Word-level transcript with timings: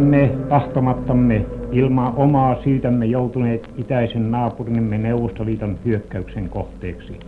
Olemme 0.00 0.36
tahtomattamme 0.48 1.46
ilman 1.72 2.16
omaa 2.16 2.62
syytämme 2.64 3.06
joutuneet 3.06 3.70
itäisen 3.76 4.30
naapurimme 4.30 4.98
Neuvostoliiton 4.98 5.78
hyökkäyksen 5.84 6.48
kohteeksi. 6.48 7.20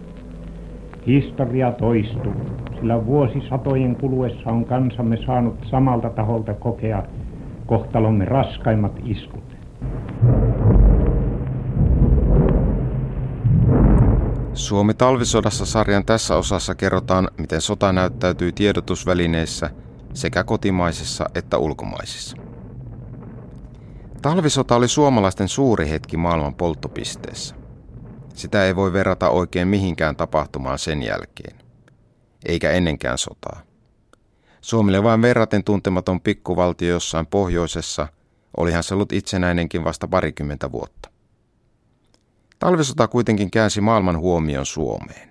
Historia 1.07 1.73
toistuu, 1.73 2.33
sillä 2.75 3.07
vuosisatojen 3.07 3.97
kuluessa 3.97 4.51
on 4.51 4.65
kansamme 4.65 5.17
saanut 5.27 5.55
samalta 5.71 6.11
taholta 6.11 6.55
kokea 6.55 7.03
kohtalomme 7.67 8.25
raskaimmat 8.25 8.93
iskut. 9.05 9.57
Suomi 14.53 14.95
talvisodassa 14.95 15.67
sarjan 15.67 16.05
tässä 16.05 16.37
osassa 16.37 16.75
kerrotaan, 16.75 17.29
miten 17.39 17.61
sota 17.61 17.93
näyttäytyy 17.93 18.53
tiedotusvälineissä 18.53 19.71
sekä 20.15 20.45
kotimaisissa 20.45 21.25
että 21.35 21.59
ulkomaisissa. 21.59 22.42
Talvisota 24.23 24.77
oli 24.77 24.89
suomalaisten 24.89 25.49
suuri 25.49 25.89
hetki 25.89 26.17
maailman 26.17 26.55
polttopisteessä. 26.55 27.55
Sitä 28.35 28.65
ei 28.65 28.77
voi 28.77 28.93
verrata 28.93 29.31
oikein 29.31 29.69
mihinkään 29.69 30.17
tapahtumaan 30.17 30.79
sen 30.79 31.03
jälkeen, 31.03 31.59
eikä 32.45 32.71
ennenkään 32.71 33.19
sotaa. 33.19 33.63
Suomelle 34.61 35.03
vain 35.03 35.23
verraten 35.23 35.65
tuntematon 35.65 36.21
pikkuvaltio 36.21 36.89
jossain 36.89 37.27
pohjoisessa, 37.27 38.09
olihan 38.57 38.83
se 38.83 38.95
ollut 38.95 39.13
itsenäinenkin 39.13 39.85
vasta 39.85 40.09
parikymmentä 40.09 40.73
vuotta. 40.73 41.11
Talvisota 42.59 43.09
kuitenkin 43.09 43.51
käänsi 43.51 43.81
maailman 43.81 44.19
huomion 44.19 44.67
Suomeen. 44.67 45.31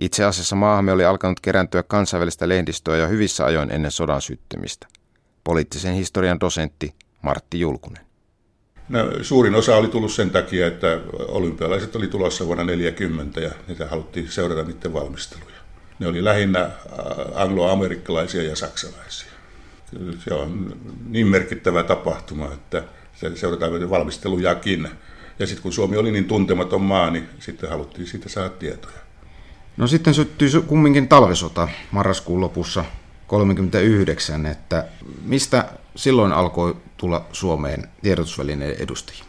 Itse 0.00 0.24
asiassa 0.24 0.56
maahamme 0.56 0.92
oli 0.92 1.04
alkanut 1.04 1.40
kerääntyä 1.40 1.82
kansainvälistä 1.82 2.48
lehdistöä 2.48 2.96
jo 2.96 3.08
hyvissä 3.08 3.44
ajoin 3.44 3.70
ennen 3.72 3.90
sodan 3.90 4.22
syttymistä. 4.22 4.86
Poliittisen 5.44 5.94
historian 5.94 6.40
dosentti 6.40 6.94
Martti 7.22 7.60
Julkunen. 7.60 8.02
No, 8.88 8.98
suurin 9.22 9.54
osa 9.54 9.76
oli 9.76 9.88
tullut 9.88 10.12
sen 10.12 10.30
takia, 10.30 10.66
että 10.66 11.00
olympialaiset 11.18 11.96
oli 11.96 12.06
tulossa 12.06 12.46
vuonna 12.46 12.64
1940 12.64 13.40
ja 13.40 13.50
niitä 13.68 13.86
haluttiin 13.86 14.28
seurata 14.28 14.62
niiden 14.62 14.92
valmisteluja. 14.92 15.60
Ne 15.98 16.06
oli 16.06 16.24
lähinnä 16.24 16.60
äh, 16.60 16.70
angloamerikkalaisia 17.34 18.42
ja 18.42 18.56
saksalaisia. 18.56 19.30
Se 20.24 20.34
on 20.34 20.76
niin 21.08 21.26
merkittävä 21.26 21.82
tapahtuma, 21.82 22.52
että 22.52 22.82
se 23.14 23.36
seurataan 23.36 23.90
valmistelujakin. 23.90 24.88
Ja 25.38 25.46
sitten 25.46 25.62
kun 25.62 25.72
Suomi 25.72 25.96
oli 25.96 26.12
niin 26.12 26.24
tuntematon 26.24 26.82
maa, 26.82 27.10
niin 27.10 27.28
sitten 27.38 27.70
haluttiin 27.70 28.06
siitä 28.06 28.28
saada 28.28 28.48
tietoja. 28.48 28.98
No 29.76 29.86
sitten 29.86 30.14
syttyi 30.14 30.50
kumminkin 30.66 31.08
talvisota 31.08 31.68
marraskuun 31.90 32.40
lopussa 32.40 32.84
1939, 33.38 34.46
että 34.46 34.84
mistä 35.22 35.68
silloin 35.96 36.32
alkoi 36.32 36.76
tulla 36.96 37.26
Suomeen 37.32 37.88
tiedotusvälineiden 38.02 38.82
edustajia? 38.82 39.24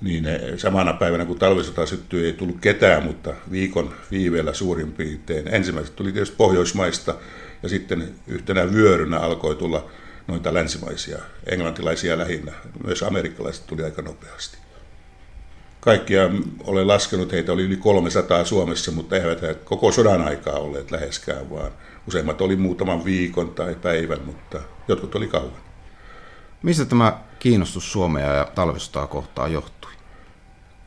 Niin 0.00 0.24
samana 0.56 0.92
päivänä 0.92 1.24
kun 1.24 1.38
talvisota 1.38 1.86
syttyi 1.86 2.26
ei 2.26 2.32
tullut 2.32 2.60
ketään, 2.60 3.02
mutta 3.02 3.34
viikon 3.50 3.94
viiveellä 4.10 4.52
suurin 4.52 4.92
piirtein. 4.92 5.48
Ensimmäiset 5.48 5.96
tuli 5.96 6.12
tietysti 6.12 6.36
Pohjoismaista 6.36 7.14
ja 7.62 7.68
sitten 7.68 8.14
yhtenä 8.26 8.72
vyörynä 8.72 9.18
alkoi 9.18 9.56
tulla 9.56 9.90
noita 10.26 10.54
länsimaisia, 10.54 11.18
englantilaisia 11.46 12.18
lähinnä. 12.18 12.52
Myös 12.84 13.02
amerikkalaiset 13.02 13.66
tuli 13.66 13.84
aika 13.84 14.02
nopeasti. 14.02 14.58
Kaikkia 15.80 16.30
olen 16.64 16.88
laskenut, 16.88 17.32
heitä 17.32 17.52
oli 17.52 17.62
yli 17.62 17.76
300 17.76 18.44
Suomessa, 18.44 18.92
mutta 18.92 19.16
eivät 19.16 19.42
he 19.42 19.54
koko 19.54 19.92
sodan 19.92 20.22
aikaa 20.22 20.54
olleet 20.54 20.90
läheskään, 20.90 21.50
vaan 21.50 21.72
useimmat 22.08 22.40
oli 22.40 22.56
muutaman 22.56 23.04
viikon 23.04 23.54
tai 23.54 23.74
päivän, 23.74 24.24
mutta 24.24 24.60
jotkut 24.88 25.14
oli 25.14 25.28
kauan. 25.28 25.66
Mistä 26.62 26.84
tämä 26.84 27.20
kiinnostus 27.38 27.92
Suomea 27.92 28.34
ja 28.34 28.48
talvisotaa 28.54 29.06
kohtaan 29.06 29.52
johtui? 29.52 29.90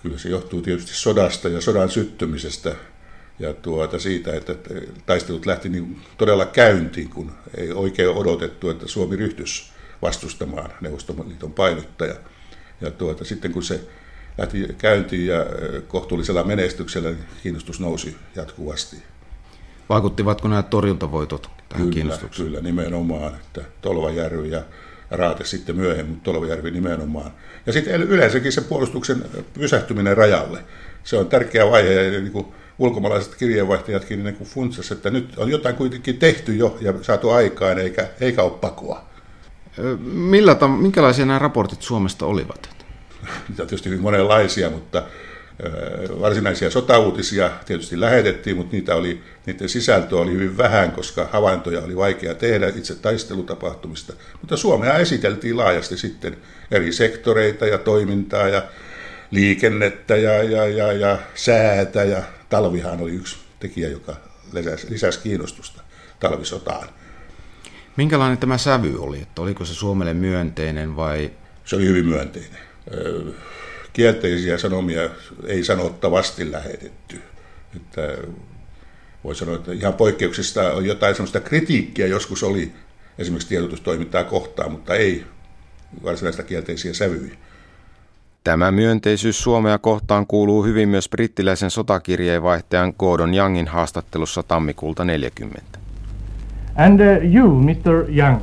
Kyllä 0.04 0.18
se 0.18 0.30
johtuu 0.30 0.62
tietysti 0.62 0.94
sodasta 0.94 1.50
ja 1.50 1.62
sodan 1.62 1.90
syttymisestä 1.90 2.76
ja 3.40 3.54
tuota 3.54 4.00
siitä, 4.00 4.36
että 4.36 4.56
taistelut 5.06 5.46
lähti 5.46 5.70
niin 5.70 6.02
todella 6.18 6.46
käyntiin, 6.46 7.10
kun 7.10 7.32
ei 7.58 7.72
oikein 7.72 8.10
odotettu, 8.10 8.70
että 8.70 8.88
Suomi 8.88 9.16
ryhtyisi 9.16 9.72
vastustamaan 10.02 10.74
Neuvostoliiton 10.82 11.54
painottaja. 11.54 12.16
Ja 12.82 12.92
tuota, 12.92 13.26
sitten 13.26 13.52
kun 13.52 13.64
se 13.64 13.82
lähti 14.38 14.68
käyntiin 14.78 15.28
ja 15.28 15.46
kohtuullisella 15.88 16.44
menestyksellä 16.44 17.10
niin 17.10 17.26
kiinnostus 17.44 17.80
nousi 17.80 18.18
jatkuvasti. 18.36 19.04
Vaikuttivatko 19.90 20.48
nämä 20.48 20.64
torjuntavoitot 20.64 21.50
tähän 21.70 21.84
kyllä, 21.84 21.94
kiinnostukseen? 21.94 22.48
Kyllä, 22.48 22.62
nimenomaan. 22.62 23.36
Että 23.36 23.62
Tolvajärvi 23.82 24.52
ja 24.52 24.62
Raate 25.12 25.44
sitten 25.44 25.76
myöhemmin, 25.76 26.10
mutta 26.10 26.32
Tolvajärvi 26.32 26.72
nimenomaan. 26.72 27.32
Ja 27.66 27.74
sitten 27.74 28.04
yleensäkin 28.04 28.52
se 28.52 28.62
puolustuksen 28.62 29.24
pysähtyminen 29.54 30.18
rajalle. 30.18 30.64
Se 31.04 31.18
on 31.18 31.28
tärkeä 31.28 31.72
vaihe 31.72 31.94
ja 31.94 32.20
niin 32.22 32.32
kuin 32.32 32.48
ulkomaalaiset 32.80 33.36
kirjeenvaihtajatkin 33.36 34.24
niin 34.24 34.38
funtsas, 34.44 34.92
että 34.92 35.10
nyt 35.10 35.38
on 35.38 35.50
jotain 35.50 35.76
kuitenkin 35.76 36.18
tehty 36.18 36.56
jo 36.56 36.78
ja 36.82 36.94
saatu 37.02 37.30
aikaan 37.30 37.80
eikä, 37.80 38.08
eikä 38.22 38.44
ole 38.44 38.52
pakoa. 38.52 39.10
Millä, 40.04 40.58
minkälaisia 40.80 41.26
nämä 41.26 41.40
raportit 41.40 41.82
Suomesta 41.82 42.26
olivat? 42.26 42.70
Niitä 43.50 43.64
on 43.64 43.68
tietysti 43.68 43.90
hyvin 43.90 44.02
monenlaisia, 44.02 44.70
mutta 44.70 45.04
varsinaisia 46.22 46.72
sotauutisia 46.72 47.52
tietysti 47.66 48.00
lähetettiin, 48.00 48.58
mutta 48.58 48.76
niitä 48.76 48.96
oli, 48.96 49.22
niiden 49.46 49.70
sisältöä 49.70 50.20
oli 50.20 50.32
hyvin 50.32 50.58
vähän, 50.58 50.92
koska 50.92 51.30
havaintoja 51.32 51.82
oli 51.82 51.96
vaikea 51.96 52.36
tehdä 52.36 52.68
itse 52.68 52.96
taistelutapahtumista. 52.96 54.14
Mutta 54.42 54.58
Suomea 54.58 54.98
esiteltiin 54.98 55.58
laajasti 55.58 55.98
sitten 55.98 56.38
eri 56.72 56.92
sektoreita 56.92 57.66
ja 57.66 57.78
toimintaa 57.78 58.48
ja 58.48 58.64
liikennettä 59.32 60.16
ja, 60.16 60.44
ja, 60.44 60.68
ja, 60.68 60.94
ja 60.94 61.18
säätä 61.36 62.04
ja 62.04 62.24
talvihan 62.50 63.02
oli 63.02 63.12
yksi 63.12 63.38
tekijä, 63.60 63.90
joka 63.90 64.16
lisäsi, 64.54 64.88
lisäsi 64.90 65.20
kiinnostusta 65.20 65.82
talvisotaan. 66.20 66.90
Minkälainen 67.98 68.38
tämä 68.38 68.58
sävy 68.58 68.96
oli? 69.00 69.22
Että 69.22 69.42
oliko 69.42 69.66
se 69.66 69.74
Suomelle 69.74 70.14
myönteinen 70.14 70.96
vai? 70.96 71.32
Se 71.66 71.76
oli 71.76 71.86
hyvin 71.86 72.06
myönteinen 72.06 72.60
kielteisiä 73.94 74.58
sanomia 74.58 75.10
ei 75.48 75.64
sanottavasti 75.64 76.52
lähetetty. 76.52 77.22
Että 77.76 78.02
voi 79.24 79.36
sanoa, 79.36 79.56
että 79.56 79.72
ihan 79.72 79.94
poikkeuksista 79.94 80.74
on 80.74 80.86
jotain 80.86 81.16
sellaista 81.16 81.40
kritiikkiä 81.40 82.08
joskus 82.08 82.44
oli 82.44 82.72
esimerkiksi 83.18 83.50
tiedotustoimintaa 83.50 84.24
kohtaan, 84.24 84.72
mutta 84.72 84.96
ei 84.96 85.26
varsinaista 86.04 86.44
kielteisiä 86.44 86.94
sävyjä. 86.94 87.34
Tämä 88.44 88.72
myönteisyys 88.72 89.44
Suomea 89.44 89.78
kohtaan 89.78 90.28
kuuluu 90.28 90.64
hyvin 90.64 90.90
myös 90.90 91.10
brittiläisen 91.10 91.70
sotakirjeenvaihtajan 91.70 92.94
Gordon 93.00 93.34
Youngin 93.34 93.68
haastattelussa 93.68 94.44
tammikuulta 94.44 95.06
40. 95.06 95.80
And 96.76 97.00
uh, 97.00 97.36
you, 97.36 97.62
Mr. 97.64 98.18
Young, 98.18 98.40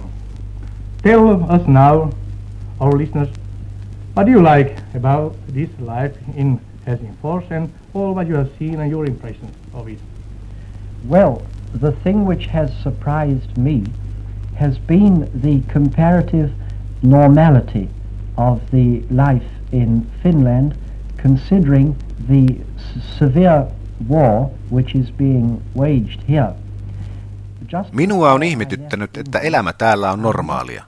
tell 1.03 1.27
us 1.27 1.67
now, 1.67 2.11
our 2.81 2.99
listeners, 2.99 3.31
What 4.17 4.25
do 4.25 4.33
you 4.33 4.41
like 4.41 4.79
about 4.95 5.37
this 5.49 5.69
life 5.79 6.17
in 6.35 6.59
Helsingfors 6.87 7.51
and 7.51 7.71
all 7.93 8.15
what 8.15 8.27
you 8.27 8.35
have 8.37 8.51
seen 8.59 8.81
and 8.81 8.91
your 8.91 9.05
impressions 9.05 9.55
of 9.75 9.89
it? 9.89 9.99
Well, 11.07 11.43
the 11.75 11.93
thing 11.93 12.25
which 12.25 12.47
has 12.47 12.71
surprised 12.83 13.59
me 13.59 13.85
has 14.55 14.79
been 14.79 15.29
the 15.43 15.61
comparative 15.71 16.51
normality 17.03 17.91
of 18.39 18.63
the 18.71 19.03
life 19.11 19.51
in 19.73 20.11
Finland, 20.23 20.79
considering 21.19 21.95
the 22.27 22.57
severe 23.19 23.71
war 24.09 24.51
which 24.71 24.95
is 24.95 25.11
being 25.11 25.63
waged 25.75 26.23
here. 26.23 26.55
Minua 27.93 28.33
on 28.33 28.43
ihmetyttänyt, 28.43 29.17
että 29.17 29.39
elämä 29.39 29.73
täällä 29.73 30.13
on 30.13 30.23
normaalia. 30.23 30.85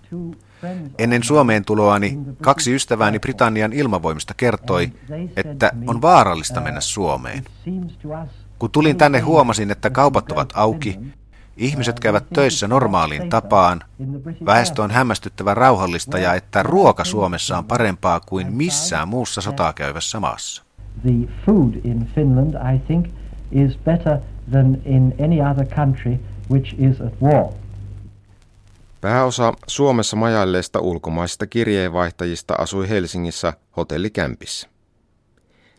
Ennen 0.99 1.23
Suomeen 1.23 1.65
tuloani 1.65 2.19
kaksi 2.43 2.75
ystävääni 2.75 3.19
Britannian 3.19 3.73
ilmavoimista 3.73 4.35
kertoi, 4.37 4.93
että 5.37 5.73
on 5.87 6.03
vaarallista 6.03 6.61
mennä 6.61 6.81
Suomeen. 6.81 7.45
Kun 8.59 8.71
tulin 8.71 8.97
tänne 8.97 9.21
huomasin, 9.21 9.71
että 9.71 9.91
kaupat 9.91 10.33
ovat 10.33 10.53
auki, 10.55 11.01
ihmiset 11.57 12.01
käyvät 12.01 12.25
töissä 12.35 12.69
normaaliin 12.69 13.29
tapaan, 13.29 13.81
väestö 14.47 14.83
on 14.83 14.91
hämmästyttävän 14.91 15.57
rauhallista 15.57 16.19
ja 16.19 16.35
että 16.35 16.63
ruoka 16.63 17.05
Suomessa 17.05 17.59
on 17.59 17.65
parempaa 17.65 18.21
kuin 18.21 18.53
missään 18.53 19.09
muussa 19.09 19.41
sotaa 19.41 19.73
käyvässä 19.73 20.21
maassa. 20.21 20.63
Is 23.53 23.79
better 23.85 24.19
than 24.51 24.79
in 24.85 25.15
any 25.25 25.41
other 25.51 25.67
country 25.67 26.19
which 26.51 26.75
is 26.79 27.01
at 27.01 27.13
war. 27.23 27.47
Pääosa 29.01 29.53
Suomessa 29.67 30.17
majailleista 30.17 30.81
ulkomaisista 30.81 31.47
kirjeenvaihtajista 31.47 32.55
asui 32.55 32.89
Helsingissä 32.89 33.53
hotellikämpissä. 33.77 34.69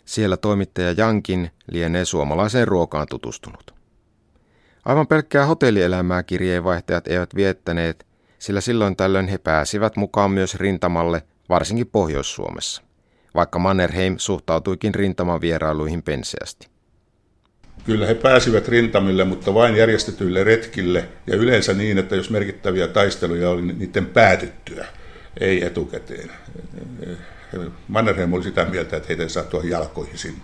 Siellä 0.05 0.37
toimittaja 0.37 0.91
Jankin 0.91 1.51
lienee 1.71 2.05
suomalaiseen 2.05 2.67
ruokaan 2.67 3.07
tutustunut. 3.09 3.73
Aivan 4.85 5.07
pelkkää 5.07 5.45
hotellielämää 5.45 6.23
kirjeenvaihtajat 6.23 7.07
eivät 7.07 7.35
viettäneet, 7.35 8.07
sillä 8.39 8.61
silloin 8.61 8.95
tällöin 8.95 9.27
he 9.27 9.37
pääsivät 9.37 9.95
mukaan 9.95 10.31
myös 10.31 10.55
rintamalle, 10.55 11.23
varsinkin 11.49 11.87
Pohjois-Suomessa, 11.87 12.81
vaikka 13.35 13.59
Mannerheim 13.59 14.15
suhtautuikin 14.17 14.95
rintaman 14.95 15.41
vierailuihin 15.41 16.03
penseästi. 16.03 16.78
Kyllä 17.89 18.05
he 18.05 18.13
pääsivät 18.13 18.67
rintamille, 18.67 19.23
mutta 19.23 19.53
vain 19.53 19.75
järjestetyille 19.75 20.43
retkille 20.43 21.09
ja 21.27 21.35
yleensä 21.35 21.73
niin, 21.73 21.97
että 21.97 22.15
jos 22.15 22.29
merkittäviä 22.29 22.87
taisteluja 22.87 23.49
oli 23.49 23.61
niin 23.61 23.79
niiden 23.79 24.05
päätyttyä, 24.05 24.87
ei 25.39 25.65
etukäteen. 25.65 26.31
Mannerheim 27.87 28.33
oli 28.33 28.43
sitä 28.43 28.65
mieltä, 28.65 28.97
että 28.97 29.07
heitä 29.07 29.23
ei 29.23 29.29
saa 29.29 29.43
tuohon 29.43 29.69
jalkoihin 29.69 30.17
sinne. 30.17 30.41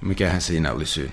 Mikähän 0.00 0.40
siinä 0.40 0.72
oli 0.72 0.86
syy? 0.86 1.10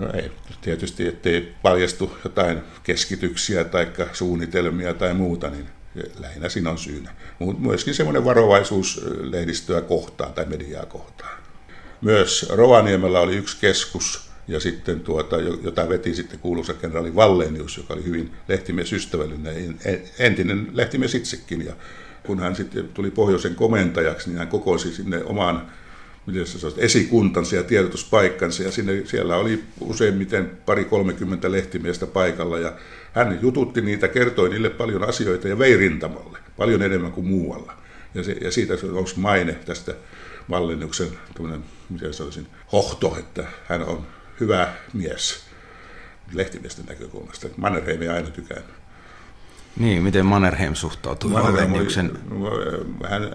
No 0.00 0.10
ei, 0.12 0.30
tietysti, 0.60 1.06
ettei 1.06 1.54
paljastu 1.62 2.18
jotain 2.24 2.58
keskityksiä 2.82 3.64
tai 3.64 3.88
suunnitelmia 4.12 4.94
tai 4.94 5.14
muuta, 5.14 5.50
niin 5.50 5.68
lähinnä 6.18 6.48
siinä 6.48 6.70
on 6.70 6.78
syynä. 6.78 7.10
Mutta 7.38 7.62
myöskin 7.62 7.94
semmoinen 7.94 8.24
varovaisuus 8.24 9.00
lehdistöä 9.20 9.80
kohtaan 9.80 10.32
tai 10.32 10.44
mediaa 10.44 10.86
kohtaan. 10.86 11.38
Myös 12.00 12.46
Rovaniemellä 12.50 13.20
oli 13.20 13.36
yksi 13.36 13.56
keskus, 13.60 14.27
ja 14.48 14.60
sitten 14.60 15.00
tuota, 15.00 15.36
jota 15.38 15.88
veti 15.88 16.14
sitten 16.14 16.38
kuuluisa 16.38 16.74
kenraali 16.74 17.14
Vallenius, 17.14 17.76
joka 17.76 17.94
oli 17.94 18.04
hyvin 18.04 18.30
lehtimiesystävällinen, 18.48 19.78
entinen 20.18 20.68
lehtimies 20.72 21.14
itsekin. 21.14 21.66
Ja 21.66 21.72
kun 22.26 22.40
hän 22.40 22.56
sitten 22.56 22.88
tuli 22.88 23.10
pohjoisen 23.10 23.54
komentajaksi, 23.54 24.28
niin 24.28 24.38
hän 24.38 24.48
kokosi 24.48 24.92
sinne 24.92 25.22
sanoisi, 26.58 26.80
esikuntansa 26.80 27.56
ja 27.56 27.62
tiedotuspaikkansa, 27.62 28.62
ja 28.62 28.72
sinne, 28.72 29.02
siellä 29.04 29.36
oli 29.36 29.64
useimmiten 29.80 30.50
pari 30.66 30.84
kolmekymmentä 30.84 31.52
lehtimiestä 31.52 32.06
paikalla, 32.06 32.58
ja 32.58 32.72
hän 33.12 33.38
jututti 33.42 33.80
niitä, 33.80 34.08
kertoi 34.08 34.48
niille 34.48 34.70
paljon 34.70 35.08
asioita 35.08 35.48
ja 35.48 35.58
vei 35.58 35.76
rintamalle, 35.76 36.38
paljon 36.56 36.82
enemmän 36.82 37.12
kuin 37.12 37.26
muualla. 37.26 37.72
Ja, 38.14 38.22
se, 38.22 38.32
ja 38.32 38.50
siitä 38.50 38.74
nousi 38.92 39.18
maine 39.18 39.52
tästä 39.52 39.94
Vallennuksen, 40.50 41.08
miten 41.90 42.14
sanoisin, 42.14 42.46
hohto, 42.72 43.16
että 43.18 43.44
hän 43.68 43.82
on 43.82 44.06
hyvä 44.40 44.72
mies 44.92 45.44
lehtimiesten 46.32 46.86
näkökulmasta. 46.86 47.48
Mannerheim 47.56 48.02
ei 48.02 48.08
aina 48.08 48.30
tykännyt. 48.30 48.74
Niin, 49.76 50.02
miten 50.02 50.26
Mannerheim 50.26 50.74
suhtautui 50.74 51.30
Mannerheim 51.30 51.72
Hän 53.08 53.34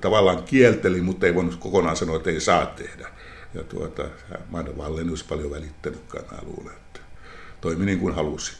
tavallaan 0.00 0.42
kielteli, 0.42 1.00
mutta 1.00 1.26
ei 1.26 1.34
voinut 1.34 1.56
kokonaan 1.56 1.96
sanoa, 1.96 2.16
että 2.16 2.30
ei 2.30 2.40
saa 2.40 2.66
tehdä. 2.66 3.08
Ja 3.54 3.62
tuota, 3.62 4.04
Mannerheim 4.50 5.10
olisi 5.10 5.24
paljon 5.24 5.50
välittänytkään, 5.50 6.24
mä 6.30 6.38
luulen, 6.42 6.74
että 6.76 7.00
toimi 7.60 7.84
niin 7.84 7.98
kuin 7.98 8.14
halusi. 8.14 8.52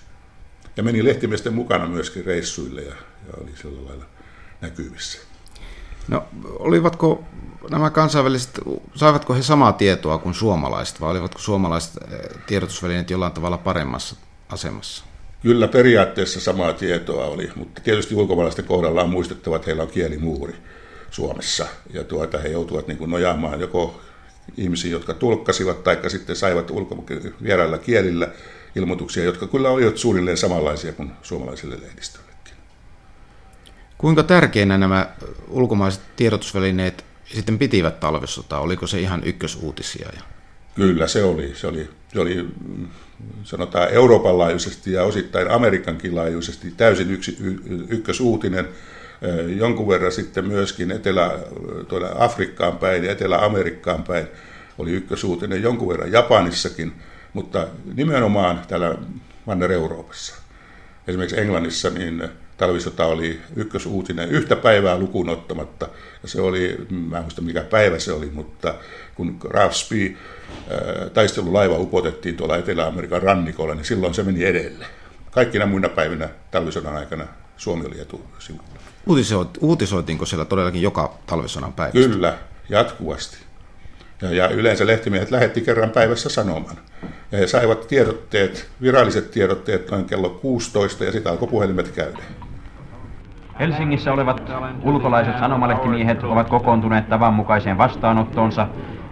Ja 0.77 0.83
meni 0.83 1.05
lehtimiesten 1.05 1.55
mukana 1.55 1.87
myöskin 1.87 2.25
reissuille 2.25 2.83
ja, 2.83 2.95
ja 3.27 3.35
oli 3.43 3.51
sillä 3.57 3.89
lailla 3.89 4.05
näkyvissä. 4.61 5.19
No, 6.09 6.25
olivatko 6.59 7.25
nämä 7.71 7.91
kansainväliset, 7.91 8.61
saivatko 8.95 9.35
he 9.35 9.43
samaa 9.43 9.73
tietoa 9.73 10.19
kuin 10.19 10.35
suomalaiset, 10.35 11.01
vai 11.01 11.11
olivatko 11.11 11.39
suomalaiset 11.39 11.97
eh, 11.97 12.21
tiedotusvälineet 12.47 13.11
jollain 13.11 13.33
tavalla 13.33 13.59
paremmassa 13.59 14.17
asemassa? 14.49 15.05
Kyllä 15.43 15.69
periaatteessa 15.69 16.41
samaa 16.41 16.73
tietoa 16.73 17.25
oli, 17.25 17.51
mutta 17.57 17.81
tietysti 17.81 18.15
ulkomaalaisten 18.15 18.65
kohdalla 18.65 19.03
on 19.03 19.11
muistettava, 19.11 19.57
että 19.57 19.67
heillä 19.67 19.83
on 19.83 19.89
kielimuuri 19.89 20.55
Suomessa. 21.11 21.67
Ja 21.93 22.05
tuota, 22.05 22.39
he 22.39 22.49
joutuvat 22.49 22.89
niin 22.89 22.99
kuin 22.99 23.11
nojaamaan 23.11 23.61
joko 23.61 24.01
ihmisiä, 24.57 24.91
jotka 24.91 25.15
tulkkasivat, 25.15 25.85
tai 25.85 26.11
sitten 26.11 26.37
saivat 26.37 26.71
vierailla 27.43 27.79
kielillä 27.79 28.29
ilmoituksia, 28.77 29.25
jotka 29.25 29.47
kyllä 29.47 29.71
olivat 29.71 29.99
suunnilleen 29.99 30.37
samanlaisia 30.37 30.93
kuin 30.93 31.13
suomalaisille 31.23 31.79
lehdistöllekin. 31.83 32.28
Kuinka 33.99 34.23
tärkeinä 34.23 34.79
nämä 34.79 35.11
ulkomaiset 35.49 36.03
tiedotusvälineet 36.17 37.05
sitten 37.25 37.59
pitivät 37.59 38.01
talvisotaa? 38.01 38.61
Oliko 38.61 38.87
se 38.87 39.01
ihan 39.01 39.23
ykkösuutisia? 39.25 40.11
Kyllä 40.75 41.07
se 41.07 41.25
oli. 41.25 41.55
Se 41.55 41.67
oli, 41.67 41.91
se 42.13 42.21
oli 42.21 42.49
sanotaan 43.45 43.89
Euroopan 43.89 44.39
laajuisesti 44.39 44.93
ja 44.93 45.05
osittain 45.05 45.51
Amerikankin 45.51 46.15
laajuisesti 46.15 46.71
täysin 46.77 47.11
yksi, 47.11 47.37
y, 47.41 47.57
ykkösuutinen. 47.89 48.69
Jonkun 49.57 49.89
verran 49.89 50.13
sitten 50.13 50.45
myöskin 50.45 50.91
Etelä, 50.91 51.39
tuolla 51.89 52.09
Afrikkaan 52.19 52.79
päin 52.79 53.05
ja 53.05 53.13
Etelä-Amerikkaan 53.13 54.03
päin 54.03 54.27
oli 54.79 54.91
ykkösuutinen, 54.91 55.63
jonkun 55.63 55.89
verran 55.89 56.13
Japanissakin, 56.13 56.93
mutta 57.33 57.69
nimenomaan 57.95 58.63
täällä 58.69 58.95
Manner-Euroopassa. 59.47 60.35
Esimerkiksi 61.07 61.41
Englannissa 61.41 61.91
niin 61.91 62.29
talvisota 62.59 63.07
oli 63.07 63.41
ykkösuutinen 63.57 64.29
yhtä 64.29 64.57
päivää 64.57 64.99
lukuun 64.99 65.29
ottamatta. 65.29 65.89
Ja 66.23 66.29
se 66.29 66.41
oli, 66.41 66.87
mä 66.91 67.17
en 67.17 67.23
muista 67.23 67.43
mikä 67.43 67.61
päivä 67.63 67.99
se 67.99 68.13
oli, 68.13 68.31
mutta 68.35 68.75
kun 69.15 69.37
Graf 69.41 69.73
Spee 69.73 70.17
taistelulaiva 71.15 71.79
upotettiin 71.79 72.37
tuolla 72.37 72.57
Etelä-Amerikan 72.57 73.23
rannikolla, 73.23 73.75
niin 73.75 73.85
silloin 73.85 74.15
se 74.15 74.23
meni 74.23 74.45
edelle. 74.45 74.87
Kaikkina 75.31 75.67
muina 75.67 75.89
päivinä 75.89 76.29
talvisodan 76.51 76.97
aikana 76.97 77.27
Suomi 77.57 77.87
oli 77.87 78.01
etusivulla. 78.01 78.69
uutisoitiinko 79.61 80.27
siellä 80.27 80.45
todellakin 80.45 80.83
joka 80.83 81.19
talvisodan 81.27 81.73
päivästä? 81.73 82.09
Kyllä, 82.09 82.39
jatkuvasti. 82.69 83.37
Ja, 84.23 84.33
ja 84.33 84.49
yleensä 84.49 84.87
lehtimiehet 84.87 85.31
lähetti 85.31 85.61
kerran 85.61 85.91
päivässä 85.91 86.29
sanoman. 86.29 86.77
Ja 87.33 87.39
he 87.39 87.47
saivat 87.47 87.89
tiedotteet, 87.89 88.69
viralliset 88.83 89.31
tiedotteet 89.31 89.91
noin 89.91 90.05
kello 90.05 90.31
16 90.31 91.05
ja 91.05 91.13
sitä 91.13 91.31
alkoi 91.31 91.49
puhelimet 91.49 91.89
käydä. 91.89 92.19
Helsingissä 93.59 94.13
olevat 94.13 94.51
ulkolaiset 94.83 95.39
sanomalehtimiehet 95.39 96.25
ovat 96.25 96.49
kokoontuneet 96.49 97.09
tavanmukaiseen 97.09 97.79
vastaanottoonsa 97.79 98.67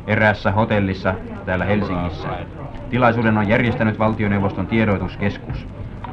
eräässä 0.06 0.50
hotellissa 0.52 1.14
täällä 1.46 1.64
Helsingissä. 1.64 2.28
Tilaisuuden 2.90 3.38
on 3.38 3.48
järjestänyt 3.48 3.98
valtioneuvoston 3.98 4.66
tiedotuskeskus. 4.66 5.66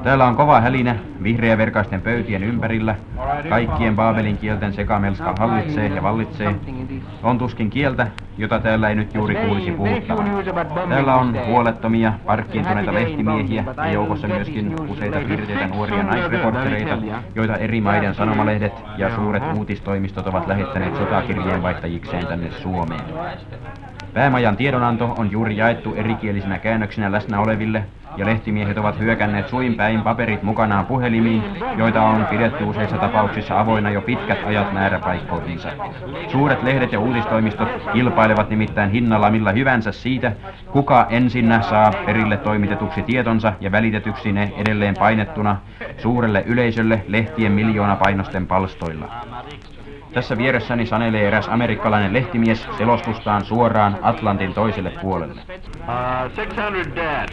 Täällä 0.04 0.26
on 0.26 0.36
kova 0.36 0.62
hälinä 0.62 0.96
vihreäverkaisten 1.24 2.02
pöytien 2.02 2.44
ympärillä. 2.44 2.96
Kaikkien 3.50 3.96
baabelin 3.96 4.38
kielten 4.38 4.74
sekamelska 4.74 5.36
hallitsee 5.40 5.88
ja 5.88 6.04
vallitsee. 6.04 6.56
On 7.24 7.38
tuskin 7.38 7.70
kieltä, 7.70 8.08
jota 8.38 8.60
täällä 8.60 8.90
ei 8.90 8.96
nyt 8.96 9.14
juuri 9.14 9.36
kuulisi 9.36 9.72
puhuttavan. 9.72 10.44
Täällä 10.90 11.16
on 11.16 11.36
huolettomia, 11.46 12.14
parkkiintuneita 12.26 12.94
lehtimiehiä 12.94 13.64
ja 13.78 13.92
joukossa 13.92 14.28
myöskin 14.28 14.76
useita 14.90 15.20
pirteitä 15.28 15.68
nuoria 15.68 16.04
naisreportereita, 16.04 16.98
joita 17.36 17.56
eri 17.58 17.82
maiden 17.82 18.16
sanomalehdet 18.16 18.74
ja 18.98 19.16
suuret 19.16 19.44
uutistoimistot 19.58 20.28
ovat 20.28 20.48
lähettäneet 20.48 20.96
sotakirjeenvaihtajikseen 20.96 22.28
tänne 22.28 22.52
Suomeen. 22.52 23.02
Päämajan 24.14 24.58
tiedonanto 24.58 25.06
on 25.18 25.32
juuri 25.32 25.58
jaettu 25.58 25.96
erikielisinä 25.96 26.60
käännöksinä 26.60 27.12
läsnä 27.12 27.40
oleville, 27.40 27.84
ja 28.18 28.26
lehtimiehet 28.26 28.78
ovat 28.78 29.00
hyökänneet 29.00 29.50
suin 29.50 29.76
päin 29.76 30.02
paperit 30.02 30.44
mukanaan 30.44 30.86
puhelimiin, 30.86 31.44
joita 31.78 32.02
on 32.02 32.26
pidetty 32.26 32.64
useissa 32.64 32.98
tapauksissa 32.98 33.60
avoinna 33.60 33.90
jo 33.90 34.02
pitkät 34.02 34.38
ajat 34.46 34.74
määräpaikkoihinsa. 34.74 35.70
Suuret 36.28 36.64
lehdet 36.64 36.92
ja 36.92 37.00
uutistoimistot 37.00 37.70
kilpailevat 37.94 38.50
nimittäin 38.50 38.92
hinnalla 38.92 39.32
millä 39.32 39.52
hyvänsä 39.52 39.92
siitä, 39.92 40.32
kuka 40.72 41.08
ensinnä 41.10 41.62
saa 41.62 41.92
perille 42.06 42.38
toimitetuksi 42.38 43.02
tietonsa 43.02 43.54
ja 43.62 43.72
välitetyksi 43.72 44.32
ne 44.32 44.54
edelleen 44.58 44.96
painettuna 45.00 45.58
suurelle 45.98 46.44
yleisölle 46.46 47.04
lehtien 47.08 47.52
miljoonapainosten 47.52 48.48
palstoilla. 48.48 49.10
Tässä 50.14 50.38
vieressäni 50.38 50.86
sanelee 50.86 51.28
eräs 51.28 51.48
amerikkalainen 51.50 52.14
lehtimies 52.14 52.68
selostustaan 52.78 53.46
suoraan 53.46 53.98
Atlantin 54.02 54.54
toiselle 54.54 54.92
puolelle. 55.02 55.42
Uh, 55.42 56.36
600 56.36 56.96
dead 56.96 57.30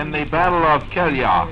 in 0.00 0.12
the 0.12 0.26
Battle 0.30 0.74
of 0.74 0.82
Kelja. 0.90 1.48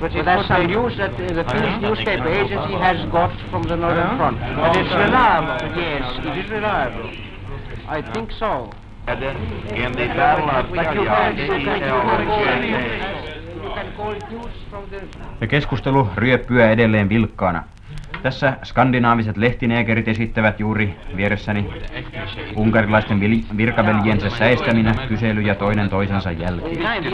But 0.00 0.14
well, 0.14 0.24
that's 0.24 0.48
some 0.48 0.66
news 0.66 0.96
that 0.96 1.12
uh, 1.12 1.26
the 1.26 1.44
Finnish 1.44 1.80
newspaper 1.80 2.28
agency 2.28 2.74
has 2.74 2.96
got 3.10 3.30
from 3.50 3.62
the 3.62 3.76
Northern 3.76 4.16
Front. 4.16 4.40
But 4.56 4.76
it's 4.76 4.94
reliable. 4.94 5.80
Yes, 5.80 6.18
it 6.18 6.44
is 6.44 6.50
reliable. 6.50 7.10
I 7.88 8.02
think 8.02 8.32
so. 8.32 8.70
In 9.06 9.92
the 9.92 10.06
Battle 10.16 10.50
of 10.50 10.66
Kelja, 10.66 11.32
ja 15.40 15.46
keskustelu 15.46 16.08
ryöppyä 16.16 16.70
edelleen 16.70 17.08
vilkkaana. 17.08 17.64
Tässä 18.22 18.56
skandinaaviset 18.64 19.36
lehtineekerit 19.36 20.08
esittävät 20.08 20.60
juuri 20.60 20.96
vieressäni 21.16 21.70
unkarilaisten 22.56 23.20
virkaveljiensä 23.56 24.30
säestäminä 24.30 24.94
kyselyjä 25.08 25.54
toinen 25.54 25.90
toisensa 25.90 26.32
jälkeen. 26.32 26.82
Näin, 26.82 27.04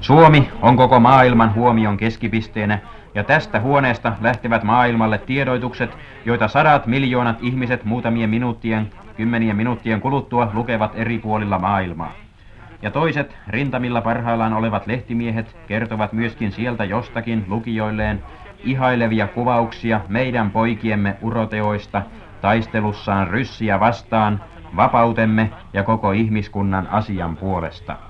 Suomi 0.00 0.48
on 0.62 0.76
koko 0.76 1.00
maailman 1.00 1.54
huomion 1.54 1.96
keskipisteenä 1.96 2.78
ja 3.14 3.24
tästä 3.24 3.60
huoneesta 3.60 4.12
lähtevät 4.20 4.62
maailmalle 4.62 5.18
tiedoitukset, 5.18 5.96
joita 6.24 6.48
sadat 6.48 6.86
miljoonat 6.86 7.36
ihmiset 7.40 7.84
muutamien 7.84 8.30
minuuttien, 8.30 8.90
kymmenien 9.16 9.56
minuuttien 9.56 10.00
kuluttua 10.00 10.50
lukevat 10.52 10.92
eri 10.94 11.18
puolilla 11.18 11.58
maailmaa. 11.58 12.12
Ja 12.82 12.90
toiset 12.90 13.36
rintamilla 13.48 14.00
parhaillaan 14.00 14.52
olevat 14.52 14.86
lehtimiehet 14.86 15.56
kertovat 15.66 16.12
myöskin 16.12 16.52
sieltä 16.52 16.84
jostakin 16.84 17.44
lukijoilleen 17.48 18.22
ihailevia 18.64 19.26
kuvauksia 19.26 20.00
meidän 20.08 20.50
poikiemme 20.50 21.16
uroteoista 21.22 22.02
taistelussaan 22.40 23.28
ryssiä 23.28 23.80
vastaan, 23.80 24.40
vapautemme 24.76 25.50
ja 25.72 25.82
koko 25.82 26.12
ihmiskunnan 26.12 26.86
asian 26.90 27.36
puolesta. 27.36 28.07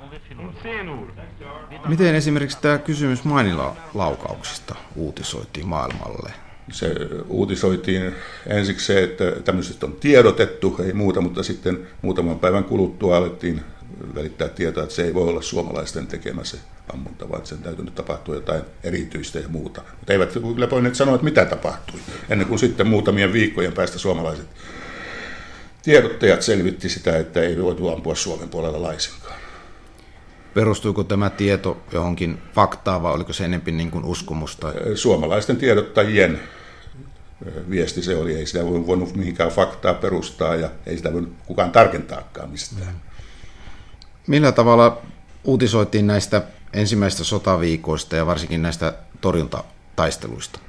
Miten 1.89 2.15
esimerkiksi 2.15 2.59
tämä 2.63 2.79
kysymys 2.79 3.21
laukauksista 3.95 4.75
uutisoitiin 4.97 5.67
maailmalle? 5.67 6.33
Se 6.71 6.95
uutisoitiin 7.29 8.15
ensiksi 8.47 8.87
se, 8.87 9.03
että 9.03 9.25
tämmöisestä 9.45 9.87
on 9.87 9.93
tiedotettu, 9.93 10.77
ei 10.85 10.93
muuta, 10.93 11.21
mutta 11.21 11.43
sitten 11.43 11.87
muutaman 12.03 12.39
päivän 12.39 12.65
kuluttua 12.65 13.17
alettiin 13.17 13.61
välittää 14.15 14.49
tietoa, 14.49 14.83
että 14.83 14.95
se 14.95 15.05
ei 15.05 15.15
voi 15.15 15.29
olla 15.29 15.43
suomalaisten 15.43 16.07
tekemä 16.07 16.45
se 16.45 16.59
ammunta, 16.93 17.29
vaan 17.29 17.47
sen 17.47 17.59
täytyy 17.59 17.85
nyt 17.85 17.95
tapahtua 17.95 18.35
jotain 18.35 18.63
erityistä 18.83 19.39
ja 19.39 19.49
muuta. 19.49 19.83
Mutta 19.99 20.13
eivät 20.13 20.33
kyllä 20.33 20.71
voineet 20.71 20.95
sanoa, 20.95 21.15
että 21.15 21.25
mitä 21.25 21.45
tapahtui, 21.45 22.01
ennen 22.29 22.49
kuin 22.49 22.59
sitten 22.59 22.87
muutamien 22.87 23.33
viikkojen 23.33 23.73
päästä 23.73 23.99
suomalaiset 23.99 24.47
tiedottajat 25.83 26.43
selvitti 26.43 26.89
sitä, 26.89 27.19
että 27.19 27.41
ei 27.43 27.63
voitu 27.63 27.89
ampua 27.89 28.15
Suomen 28.15 28.49
puolella 28.49 28.83
laisinkaan. 28.83 29.48
Perustuiko 30.55 31.05
tämä 31.05 31.31
tieto 31.31 31.83
johonkin 31.93 32.39
faktaan 32.55 33.03
vai 33.03 33.13
oliko 33.13 33.33
se 33.33 33.45
enemmän 33.45 33.77
niin 33.77 33.91
kuin 33.91 34.05
uskomusta? 34.05 34.73
Suomalaisten 34.95 35.57
tiedottajien 35.57 36.41
viesti 37.71 38.03
se 38.03 38.17
oli, 38.17 38.35
ei 38.35 38.47
sitä 38.47 38.65
voinut 38.65 39.17
mihinkään 39.17 39.51
faktaa 39.51 39.95
perustaa 39.95 40.55
ja 40.55 40.71
ei 40.87 40.97
sitä 40.97 41.13
voinut 41.13 41.33
kukaan 41.47 41.73
tarkentaakaan 41.73 42.51
mistään. 42.51 43.01
Millä 44.27 44.53
tavalla 44.53 45.03
uutisoitiin 45.45 46.07
näistä 46.07 46.43
ensimmäistä 46.73 47.25
sotaviikoista 47.25 48.17
ja 48.17 48.27
varsinkin 48.27 48.63
näistä 48.63 48.95
torjuntataisteluista? 49.21 50.61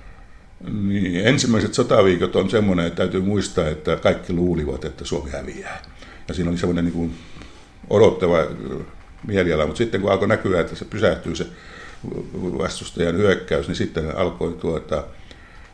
Niin, 0.73 1.27
ensimmäiset 1.27 1.73
sotaviikot 1.73 2.35
on 2.35 2.49
semmoinen, 2.49 2.85
että 2.85 2.97
täytyy 2.97 3.21
muistaa, 3.21 3.67
että 3.67 3.95
kaikki 3.95 4.33
luulivat, 4.33 4.85
että 4.85 5.05
Suomi 5.05 5.31
häviää. 5.31 5.81
Ja 6.27 6.33
siinä 6.33 6.49
oli 6.49 6.57
semmoinen 6.57 6.85
niin 6.85 7.15
odottava 7.89 8.37
mieliala, 9.27 9.65
mutta 9.65 9.77
sitten 9.77 10.01
kun 10.01 10.11
alkoi 10.11 10.27
näkyä, 10.27 10.61
että 10.61 10.75
se 10.75 10.85
pysähtyy 10.85 11.35
se 11.35 11.45
vastustajan 12.57 13.17
hyökkäys, 13.17 13.67
niin 13.67 13.75
sitten 13.75 14.17
alkoi 14.17 14.53
tuota, 14.53 15.03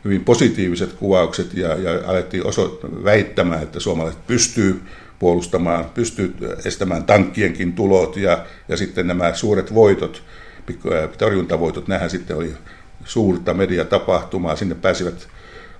hyvin 0.04 0.24
positiiviset 0.24 0.92
kuvaukset 0.92 1.54
ja, 1.54 1.68
ja 1.68 1.90
alettiin 2.06 2.46
oso, 2.46 2.80
väittämään, 3.04 3.62
että 3.62 3.80
suomalaiset 3.80 4.26
pystyy 4.26 4.82
puolustamaan, 5.18 5.84
pystyy 5.84 6.34
estämään 6.64 7.04
tankkienkin 7.04 7.72
tulot 7.72 8.16
ja, 8.16 8.46
ja 8.68 8.76
sitten 8.76 9.06
nämä 9.06 9.34
suuret 9.34 9.74
voitot, 9.74 10.22
torjuntavoitot, 11.18 11.88
nähän 11.88 12.10
sitten 12.10 12.36
oli 12.36 12.54
suurta 13.04 13.54
mediatapahtumaa, 13.54 14.56
sinne 14.56 14.74
pääsivät 14.74 15.28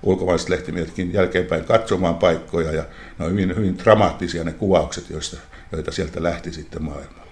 ulkomaiset 0.03 0.49
lehtimiehetkin 0.49 1.13
jälkeenpäin 1.13 1.65
katsomaan 1.65 2.15
paikkoja 2.15 2.71
ja 2.71 2.83
ne 3.19 3.25
on 3.25 3.31
hyvin, 3.31 3.55
hyvin 3.55 3.77
dramaattisia 3.77 4.43
ne 4.43 4.53
kuvaukset, 4.53 5.09
joista, 5.09 5.37
joita 5.71 5.91
sieltä 5.91 6.23
lähti 6.23 6.53
sitten 6.53 6.83
maailmalle. 6.83 7.26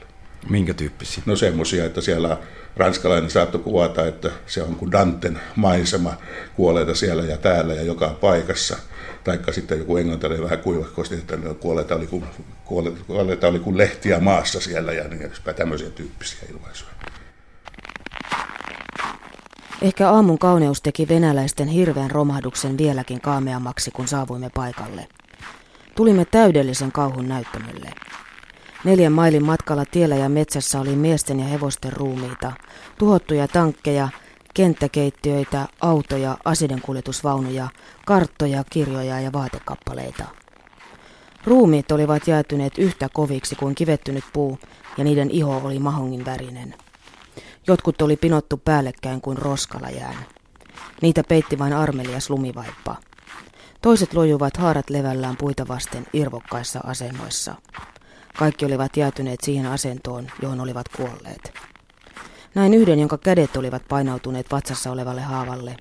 Minkä 0.49 0.73
tyyppisiä? 0.73 1.23
No 1.25 1.35
semmoisia, 1.35 1.85
että 1.85 2.01
siellä 2.01 2.37
ranskalainen 2.77 3.29
saattoi 3.29 3.61
kuvata, 3.61 4.07
että 4.07 4.31
se 4.45 4.63
on 4.63 4.75
kuin 4.75 4.91
Danten 4.91 5.39
maisema 5.55 6.13
kuolleita 6.55 6.95
siellä 6.95 7.23
ja 7.23 7.37
täällä 7.37 7.73
ja 7.73 7.83
joka 7.83 8.09
paikassa. 8.21 8.77
Taikka 9.23 9.51
sitten 9.51 9.79
joku 9.79 9.97
englantilainen 9.97 10.43
vähän 10.43 10.59
kuivakkosti, 10.59 11.15
että 11.15 11.37
kuolleita 11.59 11.95
oli, 11.95 12.07
kuin, 12.07 12.23
kuolleita 13.07 13.47
oli 13.47 13.59
kuin 13.59 13.77
lehtiä 13.77 14.19
maassa 14.19 14.59
siellä 14.59 14.93
ja 14.93 15.07
niin 15.07 15.21
edespäin. 15.21 15.57
Tämmöisiä 15.57 15.89
tyyppisiä 15.89 16.39
ilmaisuja. 16.51 16.91
Ehkä 19.81 20.09
aamun 20.09 20.39
kauneus 20.39 20.81
teki 20.81 21.07
venäläisten 21.07 21.67
hirveän 21.67 22.11
romahduksen 22.11 22.77
vieläkin 22.77 23.21
kaameammaksi, 23.21 23.91
kun 23.91 24.07
saavuimme 24.07 24.49
paikalle. 24.53 25.07
Tulimme 25.95 26.25
täydellisen 26.25 26.91
kauhun 26.91 27.27
näyttämölle. 27.27 27.89
Neljän 28.85 29.11
mailin 29.11 29.45
matkalla 29.45 29.85
tiellä 29.85 30.15
ja 30.15 30.29
metsässä 30.29 30.79
oli 30.79 30.95
miesten 30.95 31.39
ja 31.39 31.45
hevosten 31.45 31.93
ruumiita, 31.93 32.51
tuhottuja 32.97 33.47
tankkeja, 33.47 34.09
kenttäkeittiöitä, 34.53 35.67
autoja, 35.81 36.37
asidenkuljetusvaunuja, 36.45 37.67
karttoja, 38.05 38.63
kirjoja 38.69 39.19
ja 39.19 39.33
vaatekappaleita. 39.33 40.25
Ruumiit 41.43 41.91
olivat 41.91 42.27
jäätyneet 42.27 42.77
yhtä 42.77 43.09
koviksi 43.13 43.55
kuin 43.55 43.75
kivettynyt 43.75 44.23
puu, 44.33 44.59
ja 44.97 45.03
niiden 45.03 45.31
iho 45.31 45.57
oli 45.57 45.79
mahongin 45.79 46.25
värinen. 46.25 46.75
Jotkut 47.67 48.01
oli 48.01 48.17
pinottu 48.17 48.57
päällekkäin 48.57 49.21
kuin 49.21 49.37
jään. 49.97 50.25
Niitä 51.01 51.23
peitti 51.29 51.59
vain 51.59 51.73
armelias 51.73 52.29
lumivaippa. 52.29 52.95
Toiset 53.81 54.13
lojuvat 54.13 54.57
haarat 54.57 54.89
levällään 54.89 55.37
puita 55.37 55.67
vasten 55.67 56.05
irvokkaissa 56.13 56.79
asennoissa. 56.83 57.55
Kaikki 58.37 58.65
olivat 58.65 58.97
jäätyneet 58.97 59.39
siihen 59.43 59.65
asentoon, 59.65 60.27
johon 60.41 60.59
olivat 60.59 60.89
kuolleet. 60.97 61.53
Näin 62.55 62.73
yhden, 62.73 62.99
jonka 62.99 63.17
kädet 63.17 63.55
olivat 63.57 63.83
painautuneet 63.89 64.51
vatsassa 64.51 64.91
olevalle 64.91 65.21
haavalle, 65.21 65.77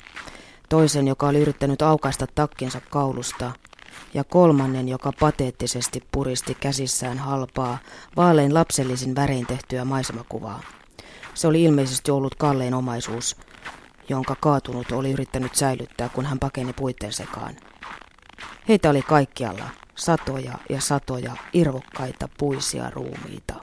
toisen, 0.69 1.09
joka 1.09 1.29
oli 1.29 1.39
yrittänyt 1.39 1.83
aukaista 1.83 2.27
takkinsa 2.35 2.81
kaulusta, 2.91 3.53
ja 4.15 4.25
kolmannen, 4.25 4.89
joka 4.89 5.13
pateettisesti 5.21 6.03
puristi 6.13 6.55
käsissään 6.55 7.19
halpaa, 7.19 7.79
vaalein 8.17 8.55
lapsellisin 8.55 9.15
värein 9.15 9.47
tehtyä 9.47 9.85
maisemakuvaa. 9.85 10.61
Se 11.35 11.49
oli 11.49 11.63
ilmeisesti 11.63 12.11
ollut 12.11 12.35
Kalleen 12.35 12.75
omaisuus, 12.75 13.37
jonka 14.09 14.37
kaatunut 14.41 14.93
oli 14.93 15.13
yrittänyt 15.13 15.55
säilyttää, 15.55 16.09
kun 16.09 16.27
hän 16.27 16.39
pakeni 16.39 16.73
puitten 16.73 17.13
sekaan. 17.13 17.57
Heitä 18.69 18.91
oli 18.91 19.03
kaikkialla, 19.03 19.69
satoja 19.95 20.59
ja 20.71 20.81
satoja 20.81 21.37
irvokkaita 21.53 22.29
puisia 22.39 22.91
ruumiita. 22.91 23.55